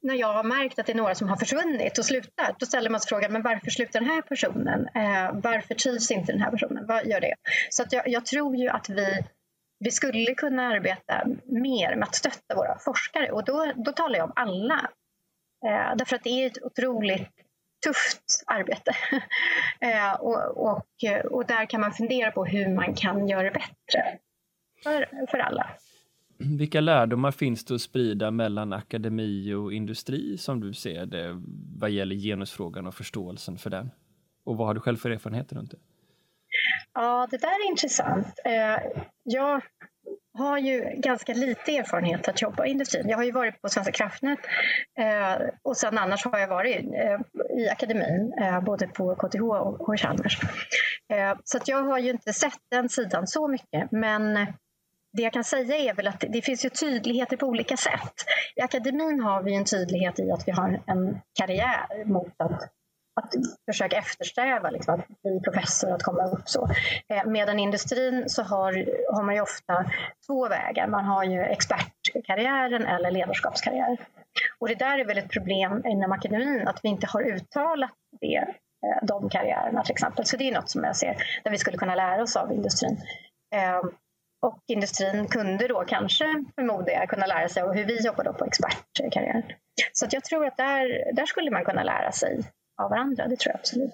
[0.05, 2.89] när jag har märkt att det är några som har försvunnit och slutat, då ställer
[2.89, 4.87] man sig frågan, men varför slutar den här personen?
[4.95, 6.85] Eh, varför trivs inte den här personen?
[6.87, 7.35] Vad gör det?
[7.69, 9.23] Så att jag, jag, tror ju att vi,
[9.79, 14.25] vi skulle kunna arbeta mer med att stötta våra forskare och då, då talar jag
[14.25, 14.89] om alla.
[15.65, 17.29] Eh, därför att det är ett otroligt
[17.85, 18.91] tufft arbete.
[19.79, 20.85] eh, och, och,
[21.31, 24.19] och där kan man fundera på hur man kan göra det bättre
[24.83, 25.69] för, för alla.
[26.37, 31.41] Vilka lärdomar finns det att sprida mellan akademi och industri som du ser det
[31.79, 33.91] vad gäller genusfrågan och förståelsen för den?
[34.43, 35.77] Och vad har du själv för erfarenheter runt det?
[36.95, 38.39] Ja, det där är intressant.
[38.45, 38.77] Eh,
[39.23, 39.61] jag
[40.37, 43.09] har ju ganska lite erfarenhet att jobba i industrin.
[43.09, 44.39] Jag har ju varit på Svenska kraftnät
[44.99, 47.19] eh, och sen annars har jag varit eh,
[47.59, 48.33] i akademin,
[48.65, 50.39] både på KTH och Chalmers.
[51.43, 54.47] Så att jag har ju inte sett den sidan så mycket, men
[55.13, 58.13] det jag kan säga är väl att det finns ju tydligheter på olika sätt.
[58.55, 62.61] I akademin har vi en tydlighet i att vi har en karriär mot att,
[63.15, 63.33] att
[63.65, 66.69] försöka eftersträva liksom, att bli professor, att komma upp så.
[67.09, 69.85] Eh, medan industrin så har, har man ju ofta
[70.27, 70.87] två vägar.
[70.87, 73.97] Man har ju expertkarriären eller ledarskapskarriär.
[74.59, 78.35] Och det där är väl ett problem inom akademin, att vi inte har uttalat det,
[78.35, 80.25] eh, de karriärerna till exempel.
[80.25, 82.97] Så det är något som jag ser där vi skulle kunna lära oss av industrin.
[83.55, 83.81] Eh,
[84.41, 86.25] och industrin kunde då kanske,
[86.55, 89.57] förmodar jag, kunna lära sig av hur vi jobbar då på expertkarriär.
[89.93, 92.43] Så att jag tror att där, där skulle man kunna lära sig
[92.77, 93.91] av varandra, det tror jag absolut.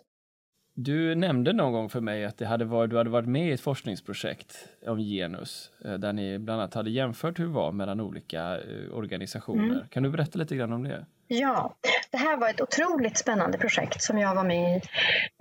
[0.74, 3.52] Du nämnde någon gång för mig att det hade varit, du hade varit med i
[3.52, 8.02] ett forskningsprojekt om genus eh, där ni bland annat hade jämfört hur det var mellan
[8.02, 9.76] olika eh, organisationer.
[9.76, 9.88] Mm.
[9.90, 11.06] Kan du berätta lite grann om det?
[11.34, 11.76] Ja,
[12.12, 14.82] det här var ett otroligt spännande projekt som jag var med i.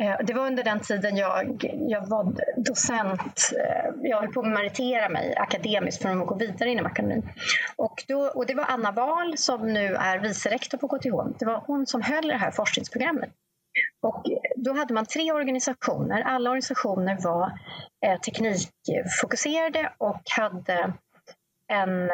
[0.02, 3.52] Eh, det var under den tiden jag, jag var docent.
[3.58, 7.28] Eh, jag höll på att meritera mig akademiskt för att gå vidare inom akademin.
[7.76, 11.38] Och, då, och det var Anna Wahl som nu är vice rektor på KTH.
[11.38, 13.30] Det var hon som höll det här forskningsprogrammet.
[14.02, 14.24] Och
[14.56, 16.22] då hade man tre organisationer.
[16.22, 17.52] Alla organisationer var
[18.06, 20.92] eh, teknikfokuserade och hade
[21.68, 22.10] en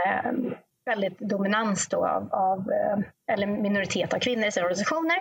[0.87, 2.99] väldigt dominans då av, av, eh,
[3.33, 5.17] eller minoritet av kvinnor i sina organisationer.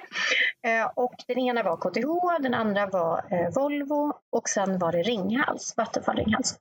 [0.67, 5.01] Eh, och den ena var KTH, den andra var eh, Volvo och sen var det
[5.01, 6.59] Ringhals, Vattenfall Ringhals.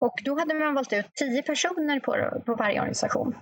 [0.00, 3.34] Och då hade man valt ut tio personer på, på varje organisation.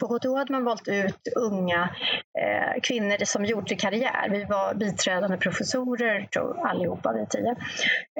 [0.00, 1.96] På KTH hade man valt ut unga
[2.38, 4.28] eh, kvinnor som gjorde karriär.
[4.30, 7.56] Vi var biträdande professorer tror allihopa, vi tio.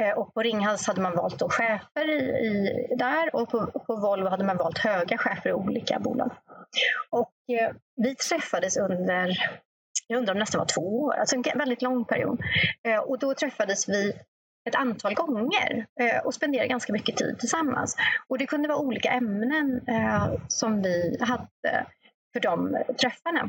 [0.00, 3.96] Eh, och på Ringhals hade man valt då chefer i, i, där och på, på
[3.96, 6.30] Volvo hade man valt höga chefer i olika bolag.
[7.10, 9.38] Och eh, vi träffades under
[10.06, 12.40] jag undrar om det nästan var två år, alltså en väldigt lång period.
[12.88, 14.12] Eh, och då träffades vi
[14.68, 17.96] ett antal gånger eh, och spenderade ganska mycket tid tillsammans.
[18.28, 21.86] Och det kunde vara olika ämnen eh, som vi hade
[22.32, 23.48] för de träffarna.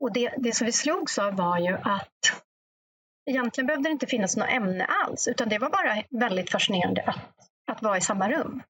[0.00, 2.42] Och det, det som vi slogs av var ju att
[3.30, 7.18] egentligen behövde det inte finnas något ämne alls, utan det var bara väldigt fascinerande att,
[7.72, 8.62] att vara i samma rum.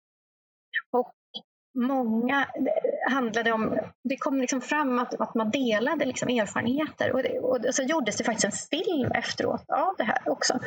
[0.90, 1.12] Och
[1.74, 2.46] många
[3.10, 7.74] handlade om, det kom liksom fram att, att man delade liksom erfarenheter och, det, och
[7.74, 10.58] så gjordes det faktiskt en film efteråt av det här också.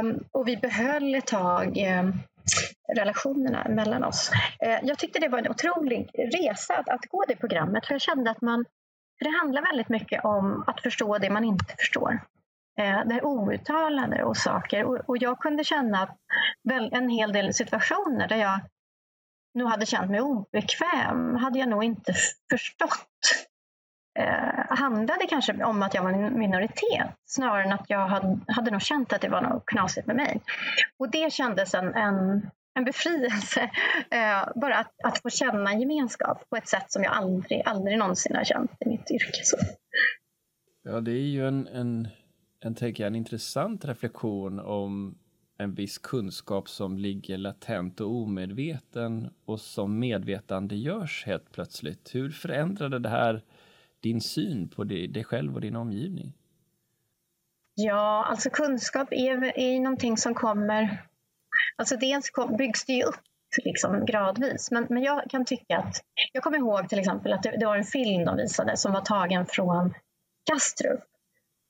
[0.00, 2.12] Um, och vi behöll ett tag um,
[2.96, 4.30] relationerna mellan oss.
[4.66, 8.00] Uh, jag tyckte det var en otrolig resa att, att gå det programmet för jag
[8.00, 8.64] kände att man,
[9.20, 12.20] det handlar väldigt mycket om att förstå det man inte förstår.
[12.78, 16.18] Eh, det det outtalade och saker och, jag kunde känna att
[16.92, 18.60] en hel del situationer där jag
[19.56, 22.14] nu hade känt mig obekväm hade jag nog inte
[22.50, 23.46] förstått.
[24.18, 28.70] Eh, handlade kanske om att jag var en minoritet snarare än att jag hade, hade
[28.70, 30.40] nog känt att det var något knasigt med mig.
[30.98, 33.70] Och det kändes en, en, en befrielse,
[34.10, 38.36] eh, bara att, att få känna gemenskap på ett sätt som jag aldrig, aldrig någonsin
[38.36, 39.44] har känt i mitt yrke.
[39.44, 39.56] Så.
[40.82, 42.08] Ja, det är ju en, en,
[42.60, 45.18] en, tänker jag, en intressant reflektion om
[45.58, 52.14] en viss kunskap som ligger latent och omedveten och som medvetandegörs helt plötsligt.
[52.14, 53.42] Hur förändrade det här
[54.00, 56.32] din syn på dig själv och din omgivning?
[57.74, 61.06] Ja, alltså kunskap är, är någonting som kommer...
[61.76, 63.20] Alltså dels byggs det ju upp
[63.64, 64.70] liksom gradvis.
[64.70, 66.02] Men, men jag kan tycka att...
[66.32, 69.00] Jag kommer ihåg till exempel att det, det var en film de visade som var
[69.00, 69.94] tagen från
[70.50, 71.00] Kastrup.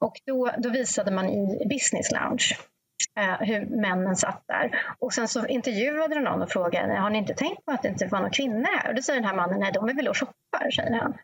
[0.01, 2.57] Och då, då visade man i Business Lounge
[3.19, 4.81] Eh, hur männen satt där.
[4.99, 7.89] Och sen så intervjuade de någon och frågade, har ni inte tänkt på att det
[7.89, 8.89] inte var några kvinnor här?
[8.89, 11.19] Och då säger den här mannen, nej de är väl och shoppar, säger han.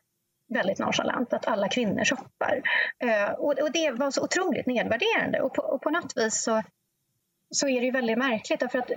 [0.49, 2.63] väldigt nonchalant att alla kvinnor shoppar.
[2.99, 6.63] Eh, och, och, det var så otroligt nedvärderande och på, och på något vis så,
[7.51, 8.89] så är det ju väldigt märkligt därför att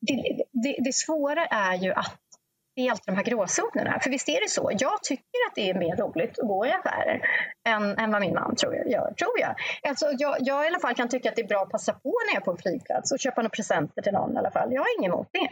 [0.00, 2.20] det, det, det svåra är ju att
[2.78, 4.00] det är alltid de här gråzonerna.
[4.00, 4.70] För visst är det så.
[4.78, 7.20] Jag tycker att det är mer roligt att gå i affärer
[7.68, 9.14] än, än vad min man tror jag, gör.
[9.18, 9.54] Tror jag.
[9.88, 10.36] Alltså, jag.
[10.40, 12.40] Jag i alla fall kan tycka att det är bra att passa på när jag
[12.40, 14.72] är på en flygplats och köpa några presenter till någon i alla fall.
[14.72, 15.48] Jag har inget emot det.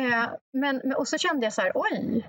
[0.00, 2.26] Eh, men, och så kände jag så här, oj,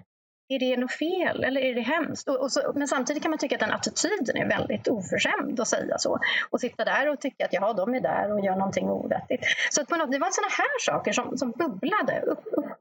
[0.50, 2.30] är det något fel eller är det hemskt?
[2.30, 5.68] Och, och så, men samtidigt kan man tycka att den attityden är väldigt oförskämd att
[5.68, 6.20] säga så.
[6.50, 9.44] Och sitta där och tycka att jaha, de är där och gör någonting ovettigt.
[9.72, 12.46] Så att på något, det var sådana här saker som, som bubblade upp.
[12.52, 12.80] upp.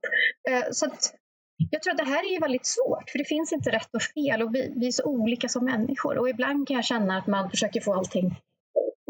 [0.50, 1.14] Eh, så att,
[1.70, 4.42] jag tror att det här är väldigt svårt, för det finns inte rätt och fel
[4.42, 6.18] och vi, vi är så olika som människor.
[6.18, 8.36] Och ibland kan jag känna att man försöker få allting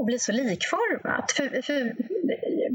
[0.00, 1.32] att bli så likformat.
[1.32, 1.96] För, för,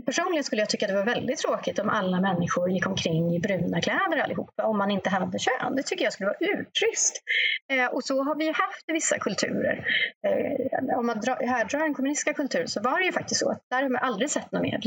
[0.05, 3.39] personligen skulle jag tycka att det var väldigt tråkigt om alla människor gick omkring i
[3.39, 5.75] bruna kläder allihopa, om man inte hade kön.
[5.75, 7.23] Det tycker jag skulle vara urtrist.
[7.71, 9.85] Eh, och så har vi ju haft i vissa kulturer.
[10.27, 13.65] Eh, om man dra, härdrar den kommunistiska kulturen så var det ju faktiskt så att
[13.69, 14.79] där har man aldrig sett något mer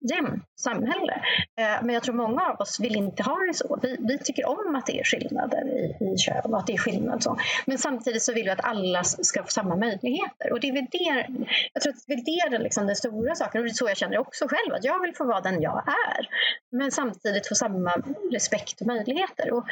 [0.00, 1.22] jämnt samhälle.
[1.56, 3.78] Eh, men jag tror många av oss vill inte ha det så.
[3.82, 6.78] Vi, vi tycker om att det är skillnader i, i kön och att det är
[6.78, 7.38] skillnad så.
[7.66, 10.52] Men samtidigt så vill vi att alla ska få samma möjligheter.
[10.52, 11.26] Och det är väl det,
[11.72, 13.60] jag tror att det är det liksom den stora saken.
[13.60, 15.84] Och det är så jag känner också själv, att jag vill få vara den jag
[15.88, 16.28] är.
[16.70, 17.94] Men samtidigt få samma
[18.32, 19.52] respekt och möjligheter.
[19.52, 19.64] Och,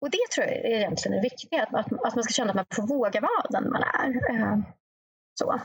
[0.00, 2.66] och det tror jag är egentligen det viktiga, att, att, man ska känna att man
[2.74, 4.34] får våga vara den man är.
[4.34, 4.58] Eh,
[5.34, 5.60] så.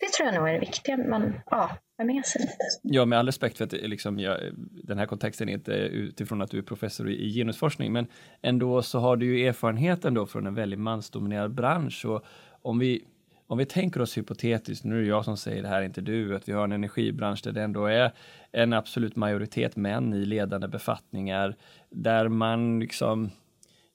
[0.00, 0.96] Det tror jag nog är det viktiga.
[0.96, 2.46] Man, ja, ha med sig.
[2.82, 4.38] Ja, med all respekt för att liksom, ja,
[4.82, 8.06] den här kontexten är inte utifrån att du är professor i genusforskning, men
[8.42, 12.24] ändå så har du ju erfarenhet ändå från en väldigt mansdominerad bransch och
[12.62, 13.04] om vi
[13.46, 16.36] om vi tänker oss hypotetiskt, nu är det jag som säger det här, inte du,
[16.36, 18.12] att vi har en energibransch där det ändå är
[18.52, 21.56] en absolut majoritet män i ledande befattningar,
[21.90, 23.30] där man liksom,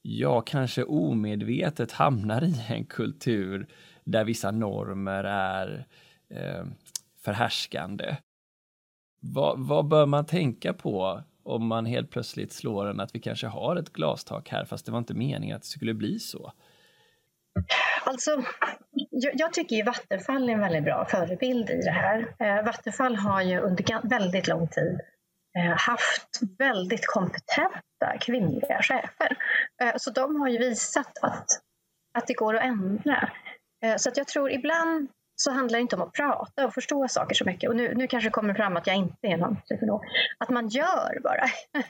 [0.01, 3.67] ja, kanske omedvetet hamnar i en kultur
[4.03, 5.85] där vissa normer är
[6.29, 6.65] eh,
[7.25, 8.17] förhärskande.
[9.21, 13.47] Vad, vad bör man tänka på om man helt plötsligt slår en att vi kanske
[13.47, 16.53] har ett glastak här fast det var inte meningen att det skulle bli så?
[18.03, 18.43] Alltså,
[19.09, 22.35] jag, jag tycker ju Vattenfall är en väldigt bra förebild i det här.
[22.39, 24.99] Eh, Vattenfall har ju under väldigt lång tid
[25.57, 29.37] eh, haft väldigt kompetenta kvinnliga chefer.
[29.81, 31.47] Eh, så de har ju visat att,
[32.13, 33.31] att det går att ändra.
[33.83, 35.09] Eh, så att jag tror ibland
[35.41, 37.69] så handlar det inte om att prata och förstå saker så mycket.
[37.69, 40.01] Och nu, nu kanske det kommer fram att jag inte är någon psykolog.
[40.37, 41.43] Att man gör bara.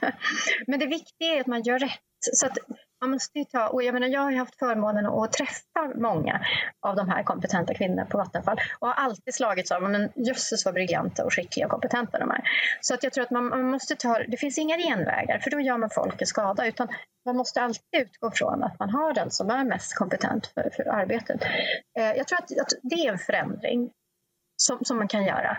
[0.66, 2.00] Men det viktiga är att man gör rätt.
[2.20, 2.58] Så att
[3.00, 6.46] man måste ta, och jag, menar, jag har haft förmånen att träffa många
[6.80, 10.74] av de här kompetenta kvinnorna på Vattenfall och har alltid slagits av men jösses vad
[10.74, 12.42] briljanta och skickliga och kompetenta de är.
[12.80, 15.60] Så att jag tror att man, man måste ta, det finns inga genvägar för då
[15.60, 16.88] gör man folk skada utan
[17.24, 20.88] man måste alltid utgå från att man har den som är mest kompetent för, för
[20.88, 21.42] arbetet.
[21.98, 23.90] Eh, jag tror att, att, det är en förändring
[24.56, 25.58] som, som man kan göra.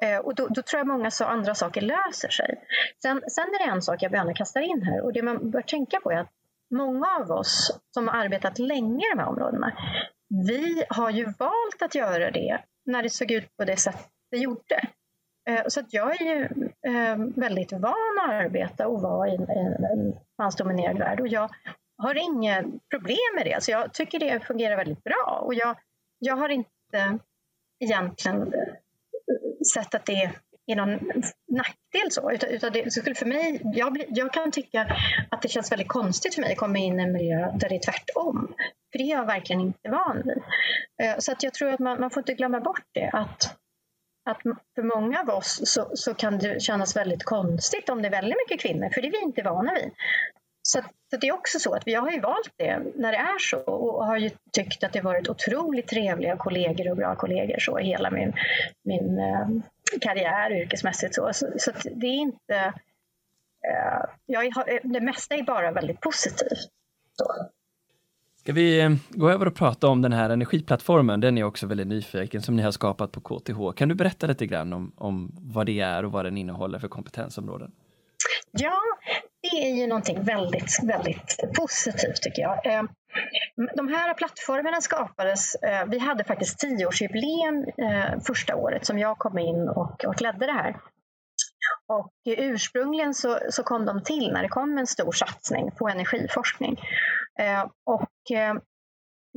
[0.00, 2.64] Eh, och då, då, tror jag många så andra saker löser sig.
[3.02, 5.62] Sen, sen är det en sak jag gärna kastar in här och det man bör
[5.62, 6.30] tänka på är att
[6.70, 9.72] många av oss som har arbetat länge i de här områdena,
[10.48, 14.36] vi har ju valt att göra det när det såg ut på det sätt det
[14.36, 14.88] gjorde.
[15.48, 16.42] Eh, så att jag är ju
[16.86, 21.50] eh, väldigt van att arbeta och vara i en mansdominerad värld och jag
[21.98, 23.62] har inga problem med det.
[23.62, 25.76] Så jag tycker det fungerar väldigt bra och jag,
[26.18, 27.18] jag har inte
[27.80, 28.52] egentligen
[29.74, 30.32] sett att det
[30.66, 30.90] är någon
[31.48, 32.30] nackdel så.
[32.30, 34.96] Utan, utan det skulle för mig, jag, jag, kan tycka
[35.30, 37.74] att det känns väldigt konstigt för mig att komma in i en miljö där det
[37.74, 38.54] är tvärtom.
[38.92, 40.42] För det är jag verkligen inte van vid.
[41.02, 43.10] Eh, så att jag tror att man, man får inte glömma bort det.
[43.12, 43.56] Att,
[44.30, 44.42] att
[44.74, 48.38] för många av oss så, så kan det kännas väldigt konstigt om det är väldigt
[48.48, 49.92] mycket kvinnor, för det är vi inte vana vid.
[50.72, 53.38] Så, så, det är också så att vi har ju valt det när det är
[53.38, 57.76] så och har ju tyckt att det varit otroligt trevliga kollegor och bra kollegor så
[57.76, 58.32] hela min,
[58.84, 59.48] min eh,
[60.00, 61.14] karriär yrkesmässigt.
[61.14, 62.54] Så, så, så det är inte...
[63.68, 66.68] Eh, jag har, det mesta är bara väldigt positivt.
[67.12, 67.24] Så.
[68.36, 71.20] Ska vi eh, gå över och prata om den här energiplattformen?
[71.20, 73.76] Den är också väldigt nyfiken som ni har skapat på KTH.
[73.76, 76.88] Kan du berätta lite grann om, om vad det är och vad den innehåller för
[76.88, 77.72] kompetensområden?
[78.50, 78.80] Ja,
[79.42, 82.66] det är ju någonting väldigt, väldigt positivt tycker jag.
[82.66, 82.88] Ehm,
[83.76, 89.38] de här plattformarna skapades, eh, vi hade faktiskt tioårsjubileum eh, första året som jag kom
[89.38, 90.76] in och, och ledde det här.
[91.86, 96.76] Och ursprungligen så, så kom de till när det kom en stor satsning på energiforskning.
[97.38, 98.60] Ehm, och ehm,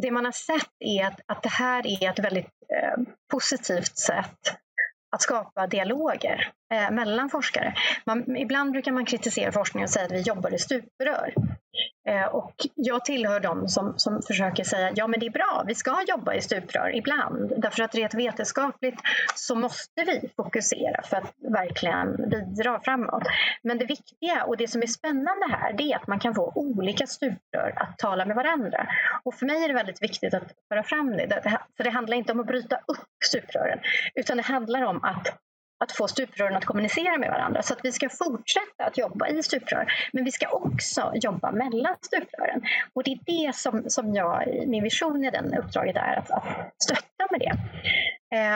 [0.02, 4.58] det man har sett är att, att det här är ett väldigt eh, positivt sätt
[5.12, 7.74] att skapa dialoger eh, mellan forskare.
[8.06, 11.34] Man, ibland brukar man kritisera forskningen och säga att vi jobbar i stuprör.
[12.08, 15.76] Eh, och jag tillhör dem som, som försöker säga ja men det är bra, vi
[15.76, 17.54] ska jobba i stuprör ibland.
[17.58, 19.00] Därför att rent vetenskapligt
[19.36, 23.24] så måste vi fokusera för att verkligen bidra framåt.
[23.64, 26.52] Men det viktiga och det som är spännande här det är att man kan få
[26.56, 28.88] olika stuprör att tala med varandra.
[29.24, 31.60] Och för mig är det väldigt viktigt att föra fram det.
[31.78, 33.80] För det handlar inte om att bryta upp stuprören
[34.16, 35.38] utan det handlar om att
[35.84, 37.62] att få stuprören att kommunicera med varandra.
[37.62, 41.96] Så att vi ska fortsätta att jobba i stuprör, men vi ska också jobba mellan
[42.02, 42.62] stuprören.
[42.94, 46.44] Och det är det som, som jag, min vision i den uppdraget är, att, att
[46.84, 47.54] stötta med det.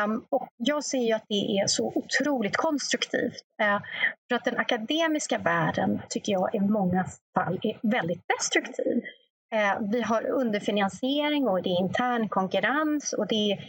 [0.04, 3.44] Um, och jag ser ju att det är så otroligt konstruktivt.
[3.62, 3.80] Uh,
[4.30, 7.06] för att den akademiska världen tycker jag i många
[7.36, 9.04] fall är väldigt destruktiv.
[9.56, 13.60] Eh, vi har underfinansiering och det är intern konkurrens och det är,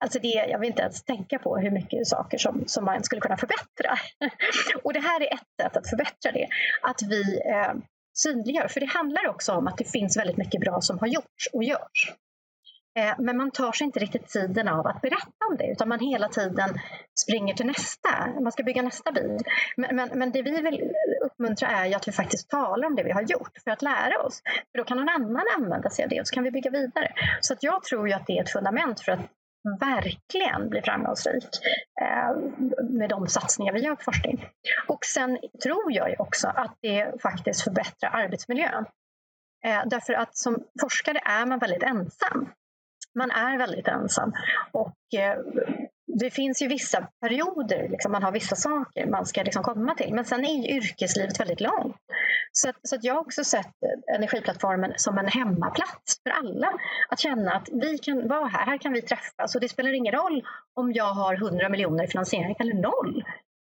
[0.00, 3.20] alltså det, jag vill inte ens tänka på hur mycket saker som, som man skulle
[3.20, 3.90] kunna förbättra.
[4.84, 6.48] och det här är ett sätt att förbättra det,
[6.82, 7.74] att vi eh,
[8.14, 8.68] synliggör.
[8.68, 11.64] För det handlar också om att det finns väldigt mycket bra som har gjorts och
[11.64, 12.12] görs.
[12.98, 16.00] Eh, men man tar sig inte riktigt tiden av att berätta om det utan man
[16.00, 16.78] hela tiden
[17.24, 19.38] springer till nästa, man ska bygga nästa bil.
[19.76, 20.92] Men, men, men det vi vill
[21.36, 24.22] uppmuntra är ju att vi faktiskt talar om det vi har gjort för att lära
[24.22, 24.42] oss.
[24.72, 27.12] För då kan någon annan använda sig av det och så kan vi bygga vidare.
[27.40, 29.20] Så att jag tror ju att det är ett fundament för att
[29.80, 31.48] verkligen bli framgångsrik
[32.02, 32.36] eh,
[32.90, 34.48] med de satsningar vi gör på forskning.
[34.88, 38.84] Och sen tror jag ju också att det faktiskt förbättrar arbetsmiljön.
[39.66, 42.48] Eh, därför att som forskare är man väldigt ensam
[43.16, 44.32] man är väldigt ensam.
[44.72, 45.38] Och eh,
[46.18, 50.14] det finns ju vissa perioder, liksom, man har vissa saker man ska liksom komma till.
[50.14, 51.96] Men sen är ju yrkeslivet väldigt långt.
[52.52, 53.74] Så, att, så att jag har också sett
[54.16, 56.72] energiplattformen som en hemmaplats för alla.
[57.08, 60.12] Att känna att vi kan vara här, här kan vi träffas och det spelar ingen
[60.12, 60.44] roll
[60.74, 63.24] om jag har 100 miljoner i finansiering eller noll.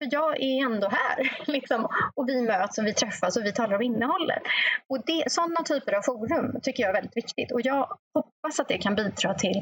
[0.03, 3.75] För jag är ändå här liksom, och vi möts och vi träffas och vi talar
[3.75, 4.41] om innehållet.
[4.89, 8.67] Och det, sådana typer av forum tycker jag är väldigt viktigt och jag hoppas att
[8.67, 9.61] det kan bidra till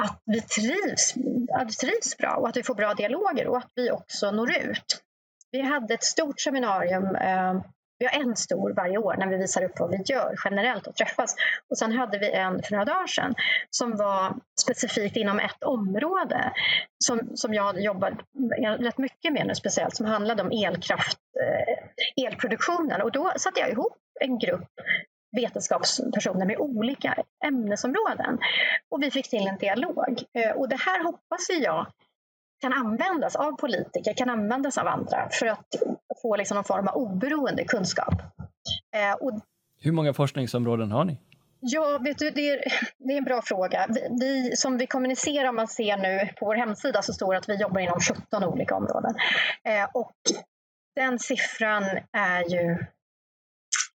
[0.00, 1.14] att vi trivs,
[1.54, 4.56] att vi trivs bra och att vi får bra dialoger och att vi också når
[4.56, 5.02] ut.
[5.50, 7.62] Vi hade ett stort seminarium eh,
[8.00, 10.94] vi har en stor varje år när vi visar upp vad vi gör generellt och
[10.94, 11.36] träffas.
[11.70, 13.34] Och sen hade vi en för några dagar sedan
[13.70, 16.52] som var specifikt inom ett område
[17.04, 18.24] som, som jag jobbar
[18.78, 23.02] rätt mycket med nu speciellt som handlade om elkraft, eh, elproduktionen.
[23.02, 24.70] Och då satte jag ihop en grupp
[25.32, 27.14] vetenskapspersoner med olika
[27.44, 28.38] ämnesområden.
[28.88, 30.22] Och vi fick till en dialog.
[30.32, 31.86] Eh, och det här hoppas jag
[32.60, 35.66] kan användas av politiker, kan användas av andra för att
[36.22, 38.14] få liksom någon form av oberoende kunskap.
[38.96, 39.40] Eh, och,
[39.80, 41.18] Hur många forskningsområden har ni?
[41.60, 42.62] Ja, vet du, det är,
[42.98, 43.86] det är en bra fråga.
[43.88, 47.38] Vi, vi, som vi kommunicerar, om man ser nu på vår hemsida, så står det
[47.38, 49.14] att vi jobbar inom 17 olika områden.
[49.64, 50.16] Eh, och
[50.96, 52.76] den siffran är ju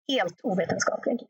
[0.08, 1.20] helt ovetenskaplig.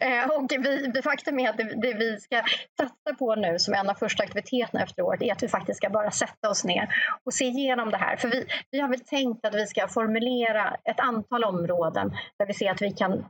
[0.00, 2.42] Eh, och vi, faktum är att det, det, vi ska
[2.80, 5.90] satsa på nu som en av första aktiviteterna efter året är att vi faktiskt ska
[5.90, 6.88] bara sätta oss ner
[7.24, 8.16] och se igenom det här.
[8.16, 12.54] För vi, vi har väl tänkt att vi ska formulera ett antal områden där vi
[12.54, 13.24] ser att vi kan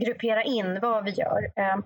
[0.00, 1.44] gruppera in vad vi gör.
[1.56, 1.76] Eh,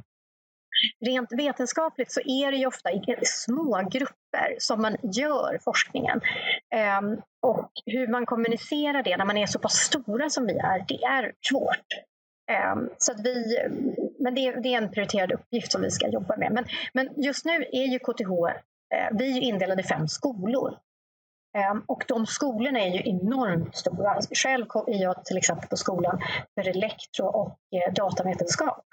[1.07, 6.21] rent vetenskapligt så är det ju ofta i små grupper som man gör forskningen.
[7.45, 11.05] Och hur man kommunicerar det när man är så pass stora som vi är, det
[11.05, 11.87] är svårt.
[12.51, 13.59] Ehm, så att vi,
[14.19, 16.53] men det, det, är en prioriterad uppgift som vi ska jobba med.
[16.53, 18.33] Men, men just nu är ju KTH,
[18.95, 20.79] eh, vi är ju indelade i fem skolor.
[21.59, 24.11] Ehm, och de skolorna är ju enormt stora.
[24.11, 26.21] Alltså, själv är jag till exempel på skolan
[26.55, 28.85] för elektro och eh, datavetenskap.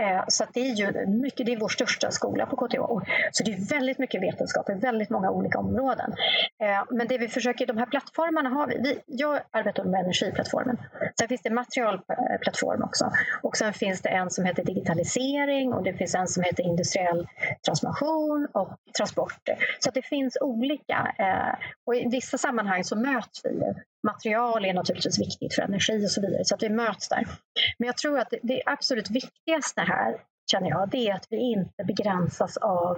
[0.00, 2.80] Eh, så det är ju mycket, det är vår största skola på KTH.
[3.32, 6.14] Så det är väldigt mycket vetenskap i väldigt många olika områden.
[6.62, 8.78] Eh, men det vi försöker, de här plattformarna har vi.
[8.78, 10.76] vi jag arbetar med energiplattformen.
[11.18, 13.10] Sen finns det materialplattform också.
[13.42, 17.28] Och sen finns det en som heter digitalisering och det finns en som heter industriell
[17.64, 19.56] transformation och transporter.
[19.78, 21.14] Så det finns olika.
[21.18, 21.54] Eh,
[21.86, 23.62] och i vissa sammanhang så möts vi
[24.02, 27.26] material är naturligtvis viktigt för energi och så vidare, så att vi möts där.
[27.78, 31.84] Men jag tror att det absolut viktigaste här, känner jag, det är att vi inte
[31.84, 32.96] begränsas av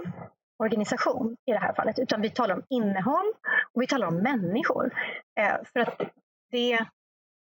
[0.63, 3.33] organisation i det här fallet, utan vi talar om innehåll
[3.73, 4.93] och vi talar om människor.
[5.39, 6.01] Eh, för att
[6.51, 6.85] det,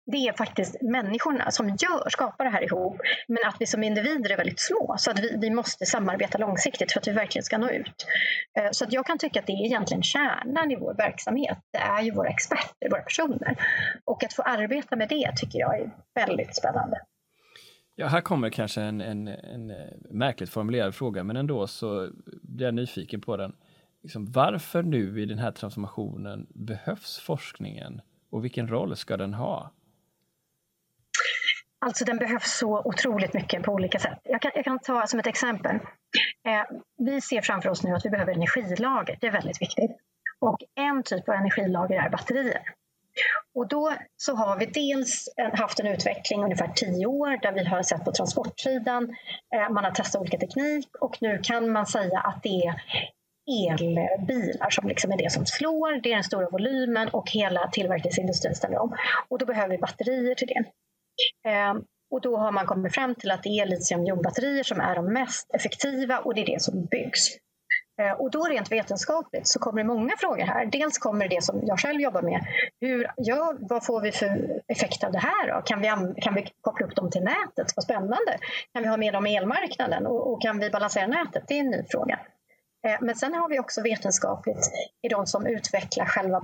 [0.05, 2.97] det är faktiskt människorna som gör, skapar det här ihop.
[3.27, 4.95] Men att vi som individer är väldigt små.
[4.97, 8.05] Så att vi, vi måste samarbeta långsiktigt för att vi verkligen ska nå ut.
[8.59, 11.57] Eh, så att jag kan tycka att det är egentligen kärnan i vår verksamhet.
[11.71, 13.57] Det är ju våra experter, våra personer.
[14.05, 17.01] Och att få arbeta med det tycker jag är väldigt spännande.
[17.95, 19.75] Ja, här kommer kanske en, en, en eh,
[20.09, 22.09] märkligt formulerad fråga, men ändå så
[22.41, 23.55] blir jag nyfiken på den.
[24.03, 29.71] liksom, varför nu i den här transformationen behövs forskningen och vilken roll ska den ha?
[31.85, 34.19] Alltså den behövs så otroligt mycket på olika sätt.
[34.23, 35.75] Jag kan, jag kan ta som ett exempel.
[36.47, 39.17] Eh, vi ser framför oss nu att vi behöver energilager.
[39.21, 39.91] Det är väldigt viktigt.
[40.39, 42.61] Och en typ av energilager är batterier.
[43.55, 47.83] Och då så har vi dels haft en utveckling ungefär tio år där vi har
[47.83, 49.15] sett på transportsidan,
[49.55, 52.81] eh, man har testat olika teknik och nu kan man säga att det är
[53.71, 58.55] elbilar som liksom är det som slår, det är den stora volymen och hela tillverkningsindustrin
[58.55, 58.95] ställer om.
[59.29, 60.63] Och då behöver vi batterier till det.
[61.47, 65.13] Ehm, och då har man kommit fram till att det är litiumjonbatterier som är de
[65.13, 67.29] mest effektiva och det är det som byggs.
[68.01, 70.65] Ehm, och då rent vetenskapligt så kommer det många frågor här.
[70.65, 72.45] Dels kommer det som jag själv jobbar med.
[72.81, 75.47] Hur, ja, vad får vi för effekt av det här?
[75.47, 75.61] Då?
[75.61, 75.87] Kan, vi,
[76.21, 77.73] kan vi koppla upp dem till nätet?
[77.75, 78.37] Vad spännande!
[78.73, 81.43] Kan vi ha med dem i elmarknaden och, och kan vi balansera nätet?
[81.47, 82.19] Det är en ny fråga.
[82.87, 86.41] Ehm, men sen har vi också vetenskapligt i de som utvecklar själva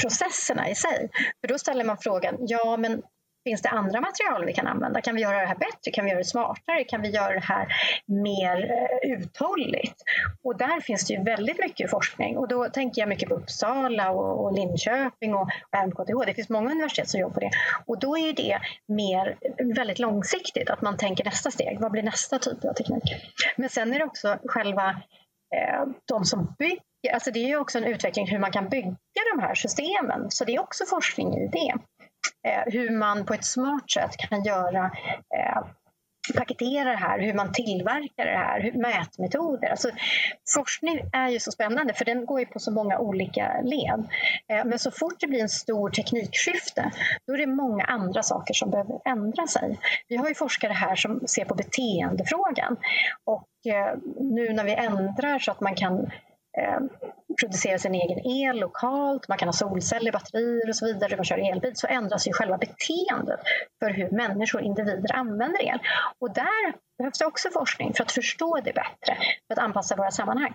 [0.00, 1.10] processerna i sig.
[1.40, 3.02] För då ställer man frågan, ja men
[3.44, 5.00] Finns det andra material vi kan använda?
[5.00, 5.90] Kan vi göra det här bättre?
[5.92, 6.84] Kan vi göra det smartare?
[6.84, 7.66] Kan vi göra det här
[8.06, 10.02] mer eh, uthålligt?
[10.44, 14.10] Och där finns det ju väldigt mycket forskning och då tänker jag mycket på Uppsala
[14.10, 16.26] och, Linköping och, och MKTH.
[16.26, 17.50] Det finns många universitet som jobbar på det
[17.86, 18.58] och då är det
[18.88, 21.80] mer eh, väldigt långsiktigt att man tänker nästa steg.
[21.80, 23.02] Vad blir nästa typ av teknik?
[23.56, 25.02] Men sen är det också själva
[25.56, 26.80] Eh, de som bygger
[27.12, 28.96] Alltså det är ju också en utveckling hur man kan bygga
[29.34, 31.74] de här systemen, så det är också forskning i det.
[32.48, 34.84] Eh, hur man på ett smart sätt kan göra
[35.36, 35.62] eh,
[36.34, 39.68] paketera det här, hur man tillverkar det här, hur, mätmetoder.
[39.68, 39.90] Alltså,
[40.54, 44.08] forskning är ju så spännande för den går ju på så många olika led.
[44.48, 46.90] Eh, men så fort det blir en stor teknikskifte
[47.26, 49.78] då är det många andra saker som behöver ändra sig.
[50.08, 52.76] Vi har ju forskare här som ser på beteendefrågan
[53.24, 56.10] och eh, nu när vi ändrar så att man kan
[56.58, 56.80] Eh,
[57.40, 61.52] producera sin egen el lokalt, man kan ha solceller, batterier och så vidare, man kör
[61.52, 63.40] elbil, så ändras ju själva beteendet
[63.78, 65.78] för hur människor, individer använder el.
[66.18, 70.10] Och där behövs det också forskning för att förstå det bättre, för att anpassa våra
[70.10, 70.54] sammanhang.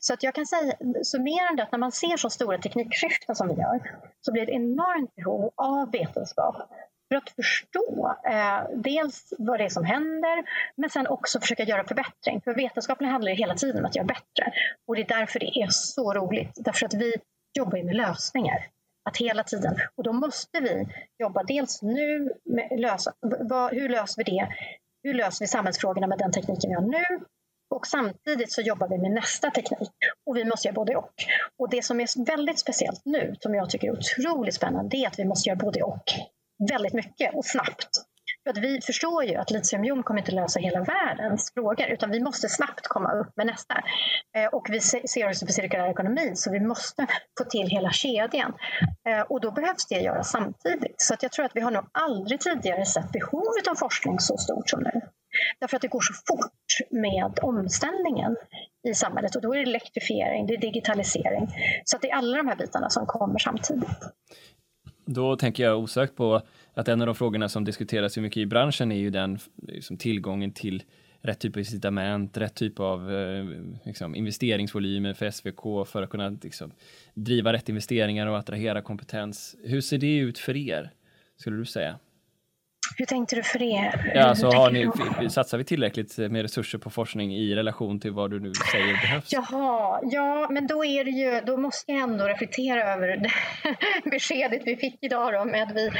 [0.00, 0.72] Så att jag kan säga
[1.02, 4.56] summerande att när man ser så stora teknikskiften som vi gör så blir det ett
[4.56, 6.56] enormt behov av vetenskap
[7.10, 10.44] för att förstå eh, dels vad det är som händer
[10.76, 12.40] men sen också försöka göra förbättring.
[12.40, 14.52] För vetenskapen handlar ju hela tiden om att göra bättre
[14.86, 16.52] och det är därför det är så roligt.
[16.56, 17.12] Därför att vi
[17.58, 18.66] jobbar ju med lösningar.
[19.04, 19.76] Att hela tiden.
[19.96, 20.86] Och då måste vi
[21.18, 24.48] jobba dels nu med lösa, vad, hur löser vi det?
[25.02, 27.24] Hur löser vi samhällsfrågorna med den tekniken vi har nu?
[27.74, 29.90] Och samtidigt så jobbar vi med nästa teknik
[30.26, 31.12] och vi måste göra både och.
[31.58, 35.06] Och det som är väldigt speciellt nu, som jag tycker är otroligt spännande, det är
[35.06, 36.04] att vi måste göra både och
[36.68, 37.88] väldigt mycket och snabbt.
[38.44, 42.20] För att vi förstår ju att litiumjon kommer inte lösa hela världens frågor utan vi
[42.20, 43.74] måste snabbt komma upp med nästa.
[44.36, 47.06] Eh, och vi ser också på cirkulär ekonomi så vi måste
[47.38, 48.52] få till hela kedjan.
[49.08, 50.94] Eh, och då behövs det göras samtidigt.
[50.96, 54.36] Så att jag tror att vi har nog aldrig tidigare sett behovet av forskning så
[54.36, 55.00] stort som nu.
[55.60, 58.36] Därför att det går så fort med omställningen
[58.88, 61.48] i samhället och då är det elektrifiering, det är digitalisering.
[61.84, 63.98] Så att det är alla de här bitarna som kommer samtidigt.
[65.04, 66.42] Då tänker jag osökt på
[66.74, 69.38] att en av de frågorna som diskuteras mycket i branschen är ju den
[69.68, 70.82] liksom, tillgången till
[71.20, 73.44] rätt typ av incitament, rätt typ av eh,
[73.84, 76.72] liksom, investeringsvolymer för SVK för att kunna liksom,
[77.14, 79.56] driva rätt investeringar och attrahera kompetens.
[79.64, 80.90] Hur ser det ut för er,
[81.36, 81.98] skulle du säga?
[82.96, 84.12] Hur tänkte du för er?
[84.14, 88.30] Ja, alltså, har ni, satsar vi tillräckligt med resurser på forskning i relation till vad
[88.30, 89.32] du nu säger behövs?
[89.32, 93.30] Jaha, ja, men då, är det ju, då måste jag ändå reflektera över det
[94.10, 95.90] beskedet vi fick idag då, med att vi,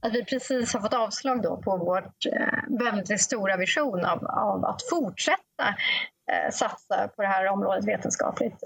[0.00, 1.98] att vi precis har fått avslag då på vår
[2.32, 5.68] eh, väldigt stora vision av, av att fortsätta
[6.32, 8.62] eh, satsa på det här området vetenskapligt.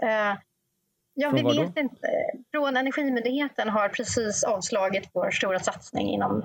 [1.15, 2.09] Ja, vi vet inte.
[2.51, 6.43] Från Energimyndigheten har precis avslagit vår stora satsning inom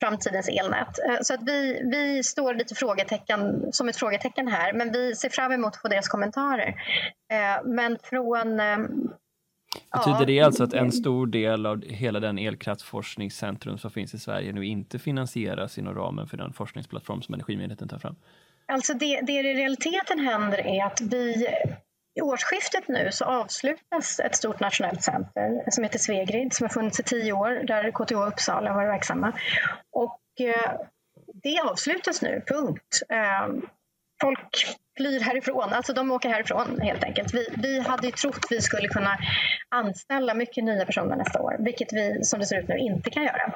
[0.00, 0.98] framtidens elnät.
[1.08, 5.28] Eh, så att vi, vi står lite frågetecken, som ett frågetecken här, men vi ser
[5.28, 6.68] fram emot att få deras kommentarer.
[7.32, 8.78] Eh, men från eh,
[9.92, 14.52] Betyder det alltså att en stor del av hela den elkraftsforskningscentrum som finns i Sverige
[14.52, 18.16] nu inte finansieras inom ramen för den forskningsplattform som Energimyndigheten tar fram?
[18.72, 21.46] Alltså det, det i realiteten händer är att vi
[22.14, 27.00] i årsskiftet nu så avslutas ett stort nationellt center som heter Svegrid som har funnits
[27.00, 29.32] i tio år där KTH Uppsala har varit verksamma.
[29.92, 30.72] Och eh,
[31.42, 33.02] det avslutas nu, punkt.
[33.08, 33.66] Ehm,
[34.20, 37.34] folk flyr härifrån, alltså de åker härifrån helt enkelt.
[37.34, 39.18] Vi, vi hade ju trott vi skulle kunna
[39.68, 43.22] anställa mycket nya personer nästa år, vilket vi som det ser ut nu inte kan
[43.22, 43.52] göra.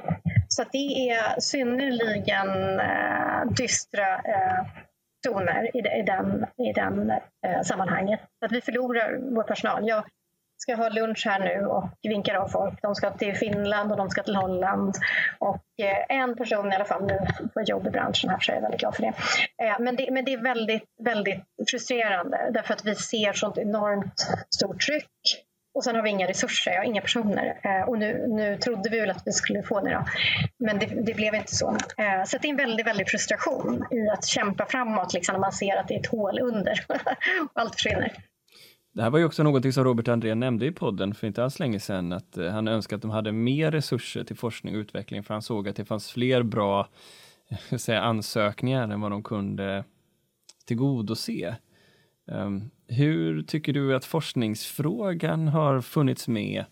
[0.49, 4.67] Så det är synnerligen eh, dystra eh,
[5.25, 7.11] toner i, i den, i den
[7.47, 8.21] eh, sammanhanget.
[8.39, 9.89] Så att vi förlorar vår personal.
[9.89, 10.05] Jag
[10.57, 12.83] ska ha lunch här nu och vinkar av folk.
[12.83, 14.95] De ska till Finland och de ska till Holland.
[15.39, 17.19] Och eh, en person i alla fall nu
[17.55, 19.13] får jobb i branschen här så jag är väldigt glad för det.
[19.65, 24.27] Eh, men det, men det är väldigt, väldigt frustrerande därför att vi ser sånt enormt
[24.51, 25.45] stort tryck
[25.75, 27.61] och sen har vi inga resurser, ja, inga personer.
[27.63, 30.05] Eh, och nu, nu trodde vi väl att vi skulle få det då.
[30.59, 31.71] Men det, det blev inte så.
[31.71, 35.53] Eh, så det är en väldigt, väldigt frustration i att kämpa framåt liksom, när man
[35.53, 36.85] ser att det är ett hål under
[37.55, 38.13] och allt försvinner.
[38.95, 41.59] Det här var ju också någonting som Robert André nämnde i podden för inte alls
[41.59, 45.23] länge sedan, att eh, han önskade att de hade mer resurser till forskning och utveckling,
[45.23, 46.89] för han såg att det fanns fler bra
[47.79, 49.85] säga, ansökningar än vad de kunde
[50.67, 51.57] tillgodose.
[52.27, 56.65] Um, hur tycker du att forskningsfrågan har funnits med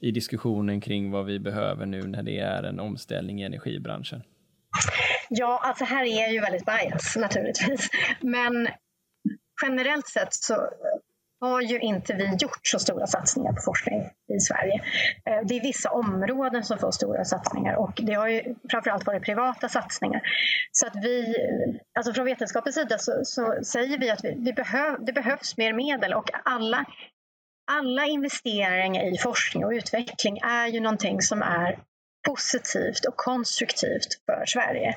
[0.00, 4.22] i diskussionen kring vad vi behöver nu när det är en omställning i energibranschen?
[5.28, 7.88] Ja, alltså här är ju väldigt bias naturligtvis.
[8.20, 8.68] Men
[9.62, 10.68] generellt sett så
[11.40, 14.00] har ju inte vi gjort så stora satsningar på forskning
[14.36, 14.74] i Sverige.
[15.26, 19.22] Eh, det är vissa områden som får stora satsningar och det har ju framförallt varit
[19.22, 20.22] privata satsningar.
[20.72, 21.34] Så att vi,
[21.98, 25.72] alltså från vetenskapens sida så, så säger vi att vi, vi behöv, det behövs mer
[25.72, 26.84] medel och alla,
[27.72, 31.78] alla investeringar i forskning och utveckling är ju någonting som är
[32.26, 34.96] positivt och konstruktivt för Sverige.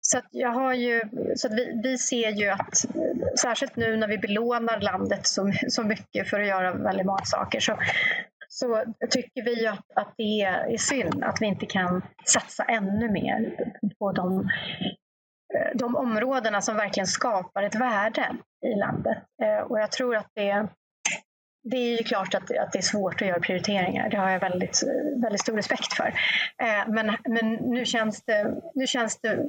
[0.00, 1.00] Så att jag har ju,
[1.36, 2.84] så att vi, vi ser ju att
[3.36, 7.60] särskilt nu när vi belånar landet så, så mycket för att göra väldigt många saker
[7.60, 7.78] så,
[8.48, 13.56] så tycker vi att, att det är synd att vi inte kan satsa ännu mer
[13.98, 14.50] på de,
[15.54, 19.18] eh, de områdena som verkligen skapar ett värde i landet.
[19.42, 20.68] Eh, och jag tror att det,
[21.62, 24.10] det är ju klart att, att det är svårt att göra prioriteringar.
[24.10, 24.82] Det har jag väldigt,
[25.22, 26.14] väldigt stor respekt för.
[26.62, 29.46] Eh, men, men nu, känns det, nu känns det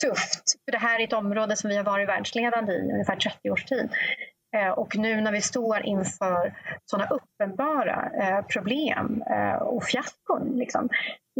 [0.00, 0.44] tufft.
[0.64, 3.64] För det här är ett område som vi har varit världsledande i ungefär 30 års
[3.64, 3.88] tid.
[4.56, 10.88] Eh, och nu när vi står inför sådana uppenbara eh, problem eh, och fiaskon liksom,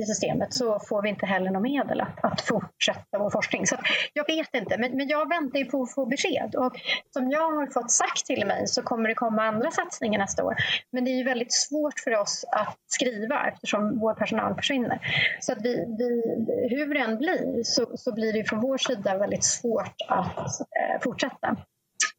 [0.00, 3.66] i systemet så får vi inte heller några medel att, att fortsätta vår forskning.
[3.66, 3.76] Så
[4.12, 6.54] jag vet inte, men, men jag väntar ju på att få besked.
[6.54, 6.72] Och
[7.12, 10.56] som jag har fått sagt till mig så kommer det komma andra satsningar nästa år.
[10.92, 14.98] Men det är ju väldigt svårt för oss att skriva eftersom vår personal försvinner.
[15.40, 16.22] Så att vi, vi,
[16.70, 21.00] hur det än blir så, så blir det från vår sida väldigt svårt att eh,
[21.02, 21.56] fortsätta.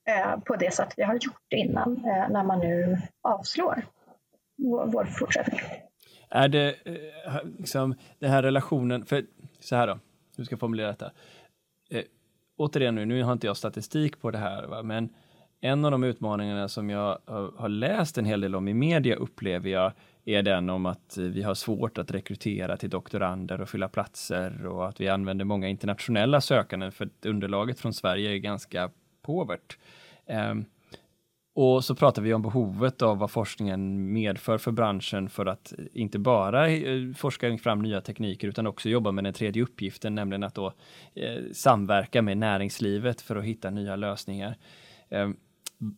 [0.09, 3.85] Eh, på det sätt vi har gjort innan eh, när man nu avslår
[4.57, 5.59] vår, fortsättning.
[6.29, 9.25] Är det eh, liksom den här relationen, för
[9.59, 9.99] så här då,
[10.37, 11.11] hur ska jag formulera detta?
[11.89, 12.03] Eh,
[12.57, 14.83] återigen nu, nu har inte jag statistik på det här, va?
[14.83, 15.09] men
[15.61, 17.19] en av de utmaningarna som jag
[17.57, 19.93] har läst en hel del om i media upplever jag
[20.25, 24.87] är den om att vi har svårt att rekrytera till doktorander och fylla platser och
[24.87, 28.89] att vi använder många internationella sökanden för underlaget från Sverige är ganska
[29.21, 29.77] påvert.
[30.25, 30.65] Ehm,
[31.53, 36.19] och så pratar vi om behovet av vad forskningen medför för branschen för att inte
[36.19, 40.55] bara eh, forska fram nya tekniker utan också jobba med den tredje uppgiften, nämligen att
[40.55, 40.73] då
[41.15, 44.57] eh, samverka med näringslivet för att hitta nya lösningar.
[45.09, 45.35] Ehm,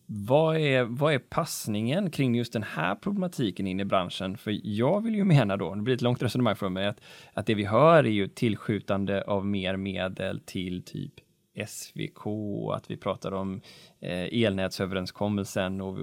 [0.06, 4.38] vad är, vad är passningen kring just den här problematiken in i branschen?
[4.38, 7.02] För jag vill ju mena då, det blir ett långt resonemang för mig, att,
[7.34, 11.14] att det vi hör är ju tillskjutande av mer medel till typ
[11.68, 12.28] SVK,
[12.74, 13.62] att vi pratar om
[14.00, 16.00] eh, elnätsöverenskommelsen och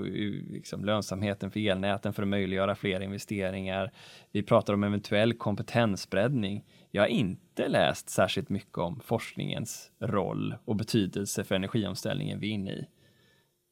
[0.51, 3.93] liksom lönsamheten för elnäten för att möjliggöra fler investeringar.
[4.33, 6.65] Vi pratar om eventuell kompetensbreddning.
[6.91, 12.55] Jag har inte läst särskilt mycket om forskningens roll och betydelse för energiomställningen vi är
[12.55, 12.87] inne i.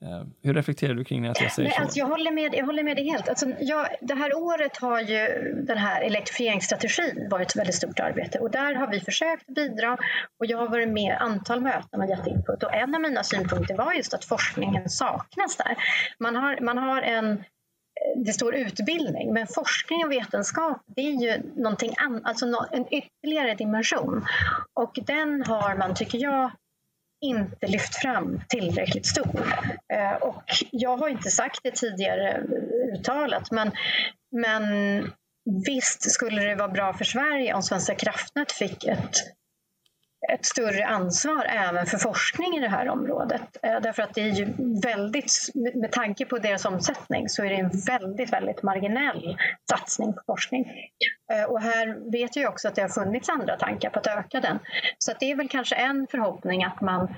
[0.04, 1.82] Eh, hur reflekterar du kring att jag säger Nej, så?
[1.82, 3.28] Alltså jag, håller med, jag håller med dig helt.
[3.28, 8.38] Alltså jag, det här året har ju den här elektrifieringsstrategin varit ett väldigt stort arbete
[8.38, 9.98] och där har vi försökt bidra
[10.38, 13.22] och jag har varit med i antal möten och gett input och en av mina
[13.22, 15.76] synpunkter var just att forskningen saknas där.
[16.18, 17.44] Man har, man har en
[18.16, 23.54] det står utbildning, men forskning och vetenskap det är ju någonting annat, alltså en ytterligare
[23.54, 24.26] dimension.
[24.74, 26.50] Och den har man, tycker jag,
[27.20, 29.54] inte lyft fram tillräckligt stor.
[29.92, 32.42] Eh, och jag har inte sagt det tidigare
[32.94, 33.70] uttalat, men,
[34.36, 34.64] men
[35.66, 39.37] visst skulle det vara bra för Sverige om Svenska kraftnät fick ett
[40.32, 43.56] ett större ansvar även för forskning i det här området.
[43.62, 44.44] Eh, därför att det är ju
[44.82, 45.32] väldigt,
[45.74, 49.38] med tanke på deras omsättning, så är det en väldigt, väldigt marginell
[49.70, 50.66] satsning på forskning.
[51.32, 54.40] Eh, och här vet jag också att det har funnits andra tankar på att öka
[54.40, 54.58] den.
[54.98, 57.14] Så att det är väl kanske en förhoppning att man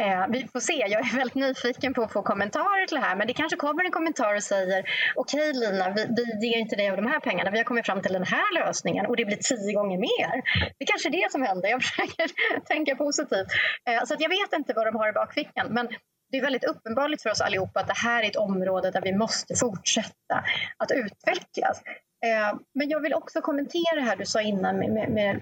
[0.00, 0.72] Eh, vi får se.
[0.72, 3.16] Jag är väldigt nyfiken på att få kommentarer till det här.
[3.16, 4.84] Men det kanske kommer en kommentar och säger
[5.14, 6.06] okej okay, Lina, vi,
[6.40, 7.50] vi ger inte dig av de här pengarna.
[7.50, 10.42] Vi har kommit fram till den här lösningen och det blir tio gånger mer.
[10.78, 11.68] Det är kanske är det som händer.
[11.68, 12.26] Jag försöker
[12.64, 13.46] tänka positivt.
[13.88, 15.66] Eh, så att jag vet inte vad de har i bakfickan.
[15.70, 15.88] Men
[16.30, 19.12] det är väldigt uppenbart för oss allihopa att det här är ett område där vi
[19.12, 20.44] måste fortsätta
[20.76, 21.82] att utvecklas.
[22.26, 25.40] Eh, men jag vill också kommentera det här du sa innan med, med, med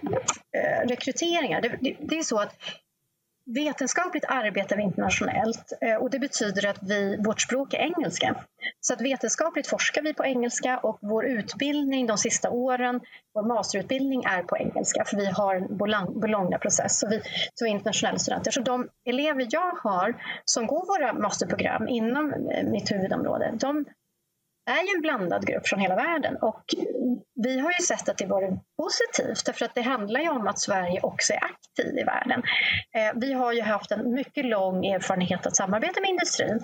[0.57, 1.61] eh, rekryteringar.
[1.61, 2.57] Det, det, det, är så att
[3.47, 8.37] vetenskapligt arbetar vi internationellt eh, och det betyder att vi, vårt språk är engelska.
[8.81, 13.01] Så att vetenskapligt forskar vi på engelska och vår utbildning de sista åren,
[13.35, 15.77] vår masterutbildning är på engelska för vi har en
[16.21, 17.21] Bologna-process så vi,
[17.55, 18.51] så vi är internationella studenter.
[18.51, 23.85] Så de elever jag har som går våra masterprogram inom eh, mitt huvudområde, de
[24.67, 26.65] är ju en blandad grupp från hela världen och
[27.35, 30.59] vi har ju sett att det varit positivt därför att det handlar ju om att
[30.59, 32.43] Sverige också är aktiv i världen.
[32.95, 36.61] Eh, vi har ju haft en mycket lång erfarenhet att samarbeta med industrin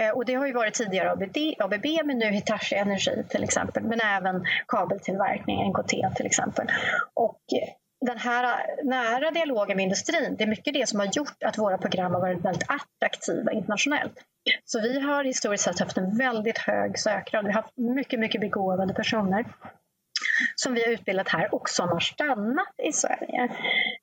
[0.00, 1.10] eh, och det har ju varit tidigare
[1.58, 6.66] ABB, men nu Hitachi Energi till exempel, men även kabeltillverkning, NKT till exempel.
[7.14, 7.68] Och eh,
[8.00, 11.78] den här nära dialogen med industrin, det är mycket det som har gjort att våra
[11.78, 14.12] program har varit väldigt attraktiva internationellt.
[14.64, 17.44] Så vi har historiskt sett haft en väldigt hög sökgrad.
[17.44, 19.44] Vi har haft mycket, mycket begåvade personer
[20.56, 23.44] som vi har utbildat här och som har stannat i Sverige.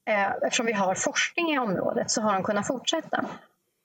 [0.09, 3.25] Eh, eftersom vi har forskning i området så har de kunnat fortsätta.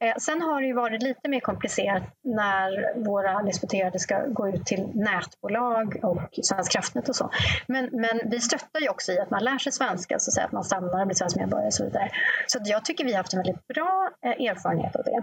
[0.04, 4.66] Eh, sen har det ju varit lite mer komplicerat när våra disputerade ska gå ut
[4.66, 7.30] till nätbolag och Svenska kraftnät och så.
[7.66, 10.46] Men, men vi stöttar ju också i att man lär sig svenska, så att, säga,
[10.46, 12.10] att man stannar och blir svensk medborgare och så vidare.
[12.46, 15.22] Så jag tycker vi har haft en väldigt bra eh, erfarenhet av det.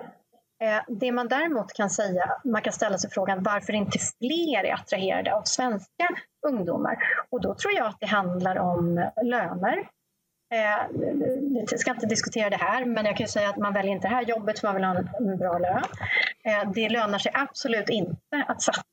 [0.65, 4.73] Eh, det man däremot kan säga, man kan ställa sig frågan varför inte fler är
[4.73, 6.07] attraherade av svenska
[6.47, 6.97] ungdomar?
[7.29, 9.89] Och då tror jag att det handlar om löner.
[10.49, 10.79] Jag
[11.73, 14.15] eh, ska inte diskutera det här, men jag kan säga att man väljer inte det
[14.15, 15.83] här jobbet för man vill ha en bra lön.
[16.43, 18.83] Eh, det lönar sig absolut inte att satsa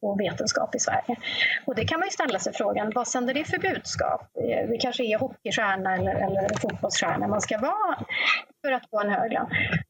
[0.00, 1.16] på vetenskap i Sverige.
[1.66, 4.20] Och det kan man ju ställa sig frågan, vad sänder det för budskap?
[4.20, 7.98] Eh, det kanske är hockeystjärna eller, eller fotbollsstjärna man ska vara
[8.64, 9.46] för att få en hög lön.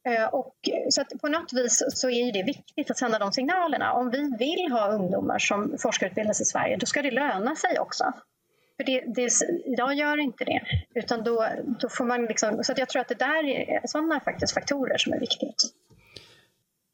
[0.08, 0.54] Eh, och,
[0.88, 3.92] så att på något vis så är det viktigt att sända de signalerna.
[3.92, 8.12] Om vi vill ha ungdomar som forskarutbildas i Sverige, då ska det löna sig också.
[8.78, 9.30] För det, det,
[9.64, 10.60] jag gör inte det.
[10.94, 11.46] Utan då,
[11.80, 15.12] då får man liksom, så jag tror att det där är sådana faktiskt faktorer som
[15.12, 15.74] är viktigt.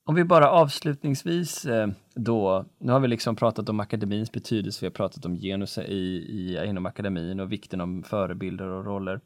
[0.07, 4.87] Om vi bara avslutningsvis eh, då, nu har vi liksom pratat om akademins betydelse, vi
[4.87, 9.21] har pratat om genus i, i, inom akademin och vikten av förebilder och roller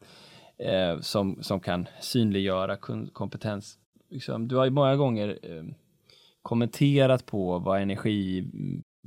[0.59, 2.77] eh, som, som kan synliggöra
[3.13, 3.79] kompetens.
[4.11, 5.65] Liksom, du har ju många gånger eh,
[6.43, 8.51] kommenterat på vad energi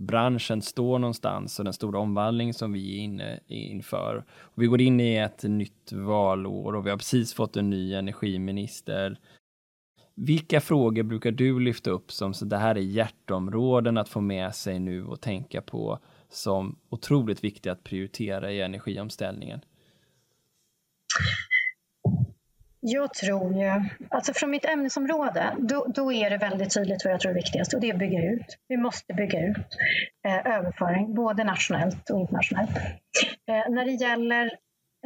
[0.02, 4.24] branschen står någonstans och den stora omvandling som vi är inne inför.
[4.40, 7.94] Och vi går in i ett nytt valår och vi har precis fått en ny
[7.94, 9.20] energiminister.
[10.16, 14.56] Vilka frågor brukar du lyfta upp som så det här är hjärtområden att få med
[14.56, 16.00] sig nu och tänka på
[16.30, 19.62] som otroligt viktiga att prioritera i energiomställningen?
[22.84, 27.20] Jag tror ju, alltså från mitt ämnesområde, då, då, är det väldigt tydligt vad jag
[27.20, 28.58] tror är viktigast och det är att bygga ut.
[28.68, 29.68] Vi måste bygga ut
[30.28, 32.78] eh, överföring, både nationellt och internationellt.
[33.50, 34.52] Eh, när det gäller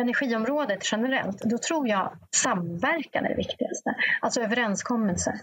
[0.01, 3.95] energiområdet generellt, då tror jag samverkan är det viktigaste.
[4.21, 5.39] Alltså överenskommelse.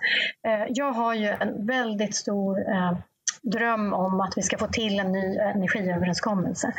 [0.47, 2.97] Eh, jag har ju en väldigt stor eh,
[3.43, 6.73] dröm om att vi ska få till en ny energiöverenskommelse.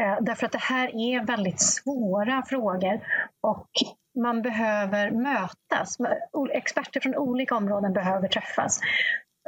[0.00, 3.00] Eh, därför att det här är väldigt svåra frågor
[3.42, 3.68] och
[4.16, 5.96] man behöver mötas.
[6.50, 8.80] Experter från olika områden behöver träffas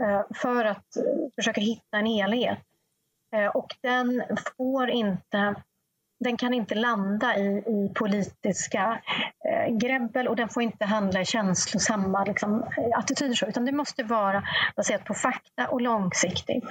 [0.01, 1.03] eh, för att eh,
[1.37, 2.59] försöka hitta en helhet.
[3.37, 4.23] Eh, och den
[4.57, 5.55] får inte
[6.21, 9.01] den kan inte landa i, i politiska
[9.49, 13.49] eh, grebbel och den får inte handla i känslosamma liksom, eh, attityder.
[13.49, 14.43] Utan det måste vara
[14.77, 16.65] baserat på fakta och långsiktigt.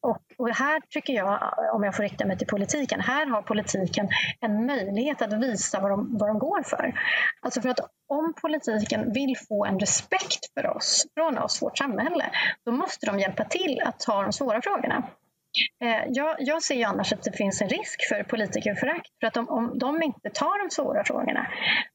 [0.00, 3.42] Och, och, här tycker jag, eh, om jag får rikta mig till politiken, här har
[3.42, 4.08] politiken
[4.40, 7.00] en möjlighet att visa vad de, vad de går för.
[7.40, 12.30] Alltså för att om politiken vill få en respekt för oss, från oss, vårt samhälle,
[12.64, 15.02] då måste de hjälpa till att ta de svåra frågorna.
[15.84, 19.10] Eh, jag, jag ser ju annars att det finns en risk för politikerförakt.
[19.20, 21.46] För att om, om de inte tar de svåra frågorna,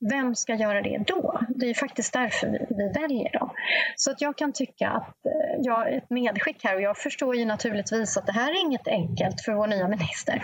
[0.10, 1.39] vem ska göra det då?
[1.49, 3.49] Det är ju faktiskt därför vi, vi väljer dem.
[3.95, 7.36] Så att jag kan tycka att eh, ja, jag ett medskick här och jag förstår
[7.36, 10.41] ju naturligtvis att det här är inget enkelt för vår nya minister.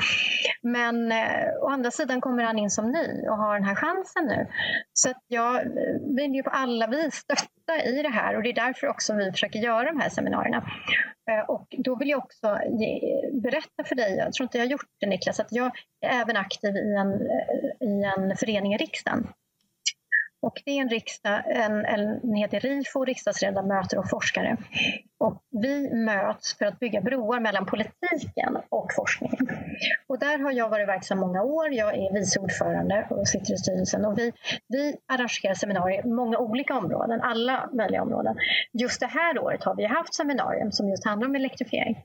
[0.62, 4.26] Men eh, å andra sidan kommer han in som ny och har den här chansen
[4.26, 4.48] nu.
[4.94, 8.50] Så att jag eh, vill ju på alla vis stötta i det här och det
[8.50, 10.64] är därför också vi försöker göra de här seminarierna.
[11.30, 14.72] Eh, och då vill jag också ge, berätta för dig, jag tror inte jag har
[14.72, 18.78] gjort det Niklas, att jag är även aktiv i en, eh, i en förening i
[18.78, 19.28] riksdagen.
[20.42, 24.58] Och det är en riksdag, en, en heter RIFO, riksdagsledamöter och forskare.
[25.18, 29.48] Och vi möts för att bygga broar mellan politiken och forskningen.
[30.08, 31.74] Och där har jag varit verksam många år.
[31.74, 34.06] Jag är vice ordförande och sitter i styrelsen.
[34.06, 34.32] Och vi,
[34.68, 38.36] vi arrangerar seminarier på många olika områden, alla möjliga områden.
[38.74, 42.04] Just det här året har vi haft seminarium som just handlar om elektrifiering.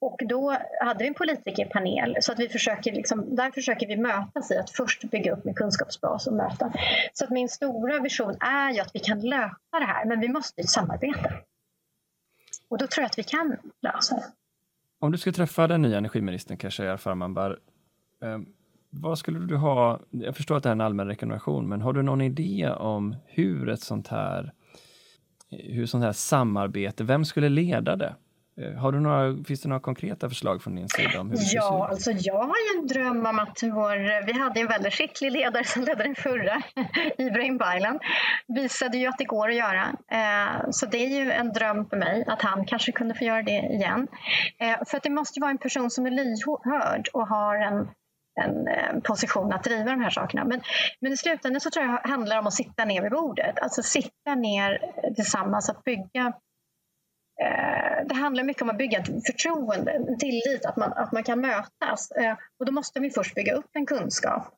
[0.00, 4.50] Och då hade vi en politikerpanel, så att vi försöker liksom, där försöker vi mötas
[4.50, 6.72] i att först bygga upp en kunskapsbas och möta.
[7.12, 10.28] Så att min stora vision är ju att vi kan lösa det här, men vi
[10.28, 11.30] måste samarbeta.
[12.68, 14.24] Och då tror jag att vi kan lösa det.
[14.98, 17.58] Om du ska träffa den nya energiministern Khashayar Farmanbar,
[18.22, 18.38] eh,
[18.90, 20.00] vad skulle du ha?
[20.10, 23.68] Jag förstår att det är en allmän rekommendation, men har du någon idé om hur
[23.68, 24.52] ett sånt här
[25.52, 28.14] hur sånt här samarbete, vem skulle leda det?
[28.56, 31.20] Eh, har du några, finns det några konkreta förslag från din sida?
[31.20, 34.66] Om hur ja, alltså jag har ju en dröm om att vår, vi hade en
[34.66, 36.62] väldigt skicklig ledare som ledde den förra,
[37.18, 38.00] Ibrahim Baylan,
[38.48, 39.96] visade ju att det går att göra.
[40.10, 43.42] Eh, så det är ju en dröm för mig att han kanske kunde få göra
[43.42, 44.08] det igen.
[44.58, 47.88] Eh, för att det måste vara en person som är lyhörd och har en
[48.40, 50.44] en position att driva de här sakerna.
[50.44, 50.60] Men,
[51.00, 53.58] men i slutändan så tror jag det handlar om att sitta ner vid bordet.
[53.58, 54.78] Alltså sitta ner
[55.14, 56.32] tillsammans, att bygga
[57.42, 61.24] Eh, det handlar mycket om att bygga ett förtroende, en tillit, att man, att man
[61.24, 62.10] kan mötas.
[62.10, 64.54] Eh, och då måste vi först bygga upp en kunskap.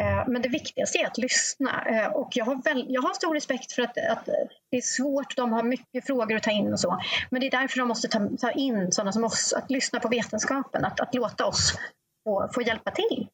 [0.00, 1.84] Eh, men det viktigaste är att lyssna.
[1.86, 4.28] Eh, och jag har, väl, jag har stor respekt för att, att,
[4.70, 7.02] det är svårt, de har mycket frågor att ta in och så.
[7.30, 10.08] Men det är därför de måste ta, ta in sådana som oss, att lyssna på
[10.08, 11.78] vetenskapen, att, att låta oss
[12.24, 13.28] få, få hjälpa till.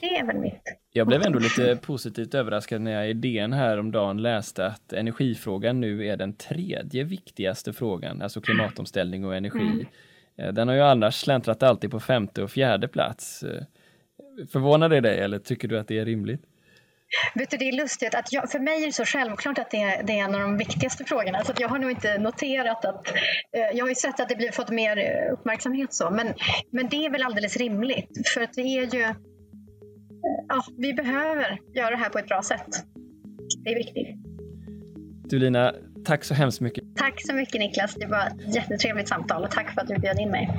[0.00, 0.62] Det är väl mitt.
[0.92, 6.06] Jag blev ändå lite positivt överraskad när jag i DN häromdagen läste att energifrågan nu
[6.06, 9.58] är den tredje viktigaste frågan, alltså klimatomställning och energi.
[9.58, 9.86] Mm.
[10.38, 13.42] Eh, den har ju annars släntrat alltid på femte och fjärde plats.
[13.42, 13.62] Eh,
[14.52, 16.42] förvånar det dig eller tycker du att det är rimligt?
[17.34, 19.82] Vet du, det är lustigt att jag, för mig är det så självklart att det
[19.82, 21.44] är, det är en av de viktigaste frågorna.
[21.44, 23.08] Så jag har nog inte noterat att...
[23.52, 26.34] Eh, jag har ju sett att det blivit fått mer uppmärksamhet så, men,
[26.70, 28.28] men det är väl alldeles rimligt.
[28.34, 29.14] För att det är ju
[30.48, 32.84] ja, vi behöver göra det här på ett bra sätt.
[33.64, 34.16] Det är viktigt.
[35.24, 35.74] Du Lina,
[36.04, 36.84] tack så hemskt mycket.
[36.96, 37.94] Tack så mycket Niklas.
[37.94, 40.58] Det var ett jättetrevligt samtal och tack för att du bjöd in mig.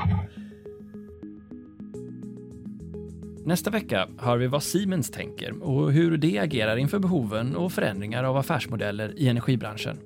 [3.45, 8.23] Nästa vecka hör vi vad Siemens tänker och hur det agerar inför behoven och förändringar
[8.23, 9.97] av affärsmodeller i energibranschen.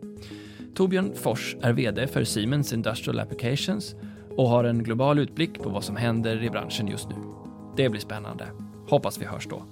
[0.75, 3.95] Torbjörn Fors är VD för Siemens Industrial Applications
[4.37, 7.15] och har en global utblick på vad som händer i branschen just nu.
[7.77, 8.45] Det blir spännande.
[8.93, 9.63] Hoppas vi hörs då.